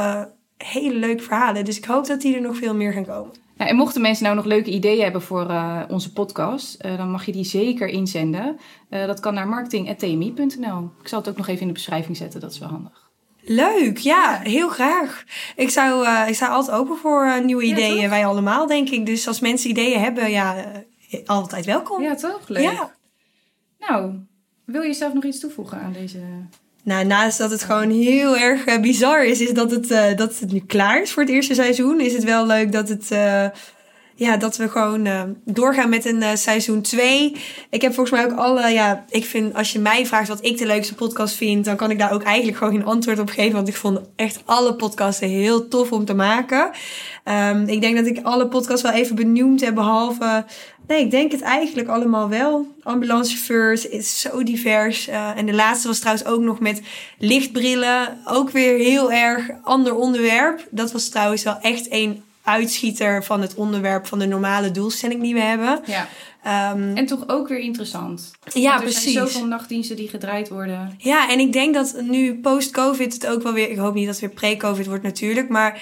hele 0.57 0.99
leuke 0.99 1.23
verhalen. 1.23 1.65
Dus 1.65 1.77
ik 1.77 1.85
hoop 1.85 2.07
dat 2.07 2.21
die 2.21 2.35
er 2.35 2.41
nog 2.41 2.57
veel 2.57 2.75
meer 2.75 2.93
gaan 2.93 3.07
komen. 3.07 3.42
En 3.66 3.77
mochten 3.77 4.03
mensen 4.03 4.25
nou 4.25 4.37
nog 4.37 4.44
leuke 4.44 4.70
ideeën 4.70 5.03
hebben 5.03 5.22
voor 5.22 5.51
uh, 5.51 5.83
onze 5.88 6.12
podcast, 6.12 6.85
uh, 6.85 6.96
dan 6.96 7.11
mag 7.11 7.27
je 7.27 7.33
die 7.33 7.44
zeker 7.44 7.88
inzenden. 7.88 8.59
Uh, 8.90 9.07
dat 9.07 9.20
kan 9.20 9.35
naar 9.35 9.48
marketing.tmi.nl. 9.48 10.90
Ik 11.01 11.09
zal 11.09 11.18
het 11.18 11.29
ook 11.29 11.37
nog 11.37 11.48
even 11.48 11.61
in 11.61 11.66
de 11.66 11.72
beschrijving 11.72 12.16
zetten, 12.16 12.40
dat 12.40 12.53
is 12.53 12.59
wel 12.59 12.68
handig. 12.68 13.11
Leuk, 13.40 13.98
ja, 13.98 14.40
heel 14.42 14.68
graag. 14.68 15.25
Ik 15.57 15.70
zou, 15.70 16.09
ik 16.29 16.35
sta 16.35 16.48
altijd 16.48 16.77
open 16.77 16.96
voor 16.96 17.44
nieuwe 17.44 17.62
ideeën, 17.62 18.11
wij 18.11 18.27
allemaal 18.27 18.66
denk 18.66 18.88
ik. 18.88 19.07
Dus 19.07 19.27
als 19.27 19.40
mensen 19.40 19.70
ideeën 19.70 20.01
hebben, 20.01 20.31
ja, 20.31 20.64
altijd 21.27 21.64
welkom. 21.64 22.03
Ja, 22.03 22.14
toch? 22.14 22.48
Leuk. 22.48 22.62
Ja. 22.62 22.94
Nou, 23.79 24.14
wil 24.64 24.83
je 24.83 24.92
zelf 24.92 25.12
nog 25.12 25.25
iets 25.25 25.40
toevoegen 25.40 25.81
aan 25.81 25.92
deze... 25.92 26.18
Nou, 26.85 27.05
naast 27.05 27.38
dat 27.38 27.51
het 27.51 27.62
gewoon 27.62 27.90
heel 27.90 28.37
erg 28.37 28.64
eh, 28.64 28.81
bizar 28.81 29.25
is, 29.25 29.40
is 29.40 29.53
dat 29.53 29.71
het, 29.71 29.90
eh, 29.90 30.16
dat 30.16 30.38
het 30.38 30.53
nu 30.53 30.62
klaar 30.66 31.03
is 31.03 31.12
voor 31.12 31.23
het 31.23 31.33
eerste 31.33 31.55
seizoen. 31.55 32.01
Is 32.01 32.12
het 32.12 32.25
wel 32.25 32.47
leuk 32.47 32.73
dat 32.73 32.88
het. 32.88 33.11
Ja, 34.23 34.37
dat 34.37 34.57
we 34.57 34.69
gewoon 34.69 35.07
eh, 35.07 35.23
doorgaan 35.45 35.89
met 35.89 36.05
een 36.05 36.23
eh, 36.23 36.35
seizoen 36.35 36.81
2. 36.83 37.37
Ik 37.71 37.83
heb 37.83 37.95
volgens 37.95 38.21
mij 38.21 38.31
ook 38.31 38.39
alle. 38.39 38.69
Ja, 38.69 39.05
ik 39.09 39.25
vind 39.25 39.55
als 39.55 39.73
je 39.73 39.79
mij 39.79 40.07
vraagt 40.07 40.29
wat 40.29 40.45
ik 40.45 40.59
de 40.59 40.67
leukste 40.67 40.95
podcast 40.95 41.35
vind, 41.35 41.65
dan 41.65 41.77
kan 41.77 41.91
ik 41.91 41.99
daar 41.99 42.13
ook 42.13 42.23
eigenlijk 42.23 42.57
gewoon 42.57 42.73
geen 42.73 42.85
antwoord 42.85 43.19
op 43.19 43.29
geven. 43.29 43.53
Want 43.53 43.69
ik 43.69 43.77
vond 43.77 44.01
echt 44.17 44.43
alle 44.45 44.75
podcasten 44.75 45.29
heel 45.29 45.69
tof 45.69 45.93
om 45.93 46.05
te 46.05 46.15
maken. 46.15 46.71
Ehm, 47.25 47.65
ik 47.67 47.81
denk 47.81 47.97
dat 47.97 48.07
ik 48.07 48.21
alle 48.23 48.49
podcasts 48.49 48.83
wel 48.83 48.93
even 48.93 49.17
benoemd 49.17 49.61
heb, 49.61 49.75
behalve. 49.75 50.45
Nee, 50.87 51.05
ik 51.05 51.11
denk 51.11 51.33
het 51.33 51.41
eigenlijk 51.41 51.89
allemaal 51.89 52.29
wel. 52.29 52.67
Ambulancechauffeurs 52.83 53.89
is 53.89 54.21
zo 54.21 54.43
divers. 54.43 55.09
Eh, 55.09 55.37
en 55.37 55.47
de 55.47 55.55
laatste 55.55 55.89
was 55.89 55.99
trouwens 55.99 56.27
ook 56.27 56.41
nog 56.41 56.61
met 56.61 56.83
lichtbrillen. 57.19 58.19
Ook 58.25 58.51
weer 58.51 58.79
heel 58.79 59.13
erg 59.13 59.51
ander 59.63 59.95
onderwerp. 59.95 60.67
Dat 60.71 60.93
was 60.93 61.09
trouwens 61.09 61.43
wel 61.43 61.59
echt 61.61 61.87
een 61.91 62.23
uitschieter 62.43 63.25
van 63.25 63.41
het 63.41 63.55
onderwerp 63.55 64.07
van 64.07 64.19
de 64.19 64.27
normale 64.27 64.71
doelstelling 64.71 65.23
die 65.23 65.35
we 65.35 65.41
hebben. 65.41 65.81
Ja. 65.87 66.09
Ehm, 66.43 66.97
En 66.97 67.07
toch 67.07 67.25
ook 67.29 67.49
weer 67.49 67.59
interessant. 67.59 68.31
ja, 68.53 68.71
Want 68.71 68.83
er 68.83 68.91
precies. 68.91 69.13
zijn 69.13 69.27
zoveel 69.27 69.47
nachtdiensten 69.47 69.97
die 69.97 70.09
gedraaid 70.09 70.49
worden. 70.49 70.95
Ja, 70.99 71.31
en 71.31 71.39
ik 71.39 71.53
denk 71.53 71.75
dat 71.75 71.97
nu 72.01 72.35
post-COVID 72.41 73.13
het 73.13 73.27
ook 73.27 73.43
wel 73.43 73.53
weer... 73.53 73.71
Ik 73.71 73.77
hoop 73.77 73.95
niet 73.95 74.07
dat 74.07 74.21
het 74.21 74.25
weer 74.25 74.35
pre-COVID 74.35 74.87
wordt 74.87 75.03
natuurlijk, 75.03 75.49
maar... 75.49 75.81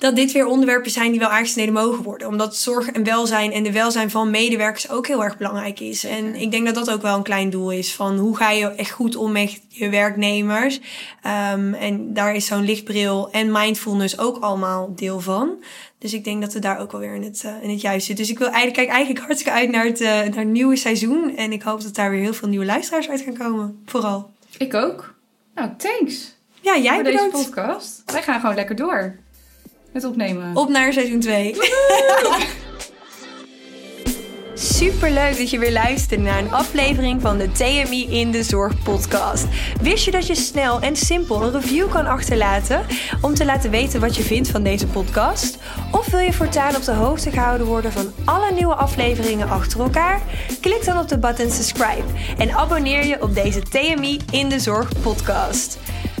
Dat 0.00 0.16
dit 0.16 0.32
weer 0.32 0.46
onderwerpen 0.46 0.90
zijn 0.90 1.10
die 1.10 1.20
wel 1.20 1.28
aangesneden 1.28 1.74
mogen 1.74 2.02
worden. 2.04 2.28
Omdat 2.28 2.56
zorg 2.56 2.90
en 2.90 3.04
welzijn 3.04 3.52
en 3.52 3.62
de 3.62 3.72
welzijn 3.72 4.10
van 4.10 4.30
medewerkers 4.30 4.90
ook 4.90 5.06
heel 5.06 5.24
erg 5.24 5.36
belangrijk 5.36 5.80
is. 5.80 6.04
En 6.04 6.34
ik 6.34 6.50
denk 6.50 6.66
dat 6.66 6.74
dat 6.74 6.90
ook 6.90 7.02
wel 7.02 7.16
een 7.16 7.22
klein 7.22 7.50
doel 7.50 7.70
is. 7.70 7.94
Van 7.94 8.18
hoe 8.18 8.36
ga 8.36 8.50
je 8.50 8.66
echt 8.66 8.90
goed 8.90 9.16
om 9.16 9.32
met 9.32 9.60
je 9.68 9.88
werknemers. 9.88 10.80
Ehm, 11.22 11.74
en 11.74 12.14
daar 12.14 12.34
is 12.34 12.46
zo'n 12.46 12.64
lichtbril 12.64 13.28
en 13.30 13.52
mindfulness 13.52 14.18
ook 14.18 14.38
allemaal 14.42 14.94
deel 14.94 15.20
van. 15.20 15.64
Dus 15.98 16.12
ik 16.14 16.24
denk 16.24 16.40
dat 16.40 16.52
we 16.52 16.58
daar 16.58 16.78
ook 16.78 16.92
wel 16.92 17.00
weer 17.00 17.14
in 17.14 17.22
het, 17.22 17.42
eh, 17.44 17.62
in 17.62 17.70
het 17.70 17.80
juiste 17.80 18.06
zitten. 18.06 18.24
Dus 18.24 18.32
ik 18.34 18.38
wil 18.38 18.48
eigenlijk, 18.48 18.76
kijk 18.76 18.88
eigenlijk 18.88 19.24
hartstikke 19.24 19.58
uit 19.58 19.70
naar 19.70 19.84
het, 19.84 20.00
eh, 20.00 20.08
naar 20.08 20.24
het 20.34 20.46
nieuwe 20.48 20.76
seizoen. 20.76 21.36
En 21.36 21.52
ik 21.52 21.62
hoop 21.62 21.82
dat 21.82 21.94
daar 21.94 22.10
weer 22.10 22.20
heel 22.20 22.34
veel 22.34 22.48
nieuwe 22.48 22.64
luisteraars 22.64 23.08
uit 23.08 23.20
gaan 23.20 23.36
komen. 23.36 23.82
Vooral. 23.86 24.30
Ik 24.58 24.74
ook. 24.74 25.14
Nou, 25.54 25.70
thanks 25.76 26.36
Ja, 26.60 26.78
jij 26.78 26.94
voor 26.94 27.04
deze 27.04 27.16
bedankt. 27.24 27.44
podcast. 27.50 28.02
Wij 28.06 28.22
gaan 28.22 28.40
gewoon 28.40 28.54
lekker 28.54 28.76
door 28.76 29.16
met 29.92 30.04
opnemen. 30.04 30.56
Op 30.56 30.68
naar 30.68 30.92
seizoen 30.92 31.20
2. 31.20 31.54
Super 34.54 35.10
leuk 35.10 35.36
dat 35.38 35.50
je 35.50 35.58
weer 35.58 35.72
luistert 35.72 36.20
naar 36.20 36.38
een 36.38 36.52
aflevering 36.52 37.20
van 37.20 37.38
de 37.38 37.52
TMI 37.52 38.06
in 38.10 38.30
de 38.30 38.42
Zorg 38.42 38.82
podcast. 38.82 39.46
Wist 39.80 40.04
je 40.04 40.10
dat 40.10 40.26
je 40.26 40.34
snel 40.34 40.80
en 40.80 40.96
simpel 40.96 41.42
een 41.42 41.52
review 41.52 41.90
kan 41.90 42.06
achterlaten 42.06 42.86
om 43.20 43.34
te 43.34 43.44
laten 43.44 43.70
weten 43.70 44.00
wat 44.00 44.16
je 44.16 44.22
vindt 44.22 44.48
van 44.48 44.62
deze 44.62 44.86
podcast? 44.86 45.58
Of 45.92 46.10
wil 46.10 46.20
je 46.20 46.32
voortaan 46.32 46.76
op 46.76 46.84
de 46.84 46.92
hoogte 46.92 47.30
gehouden 47.30 47.66
worden 47.66 47.92
van 47.92 48.12
alle 48.24 48.52
nieuwe 48.52 48.74
afleveringen 48.74 49.48
achter 49.48 49.80
elkaar? 49.80 50.20
Klik 50.60 50.84
dan 50.84 50.98
op 50.98 51.08
de 51.08 51.18
button 51.18 51.50
subscribe 51.50 52.06
en 52.38 52.52
abonneer 52.52 53.06
je 53.06 53.22
op 53.22 53.34
deze 53.34 53.60
TMI 53.60 54.20
in 54.30 54.48
de 54.48 54.58
Zorg 54.58 54.88
podcast. 55.02 55.78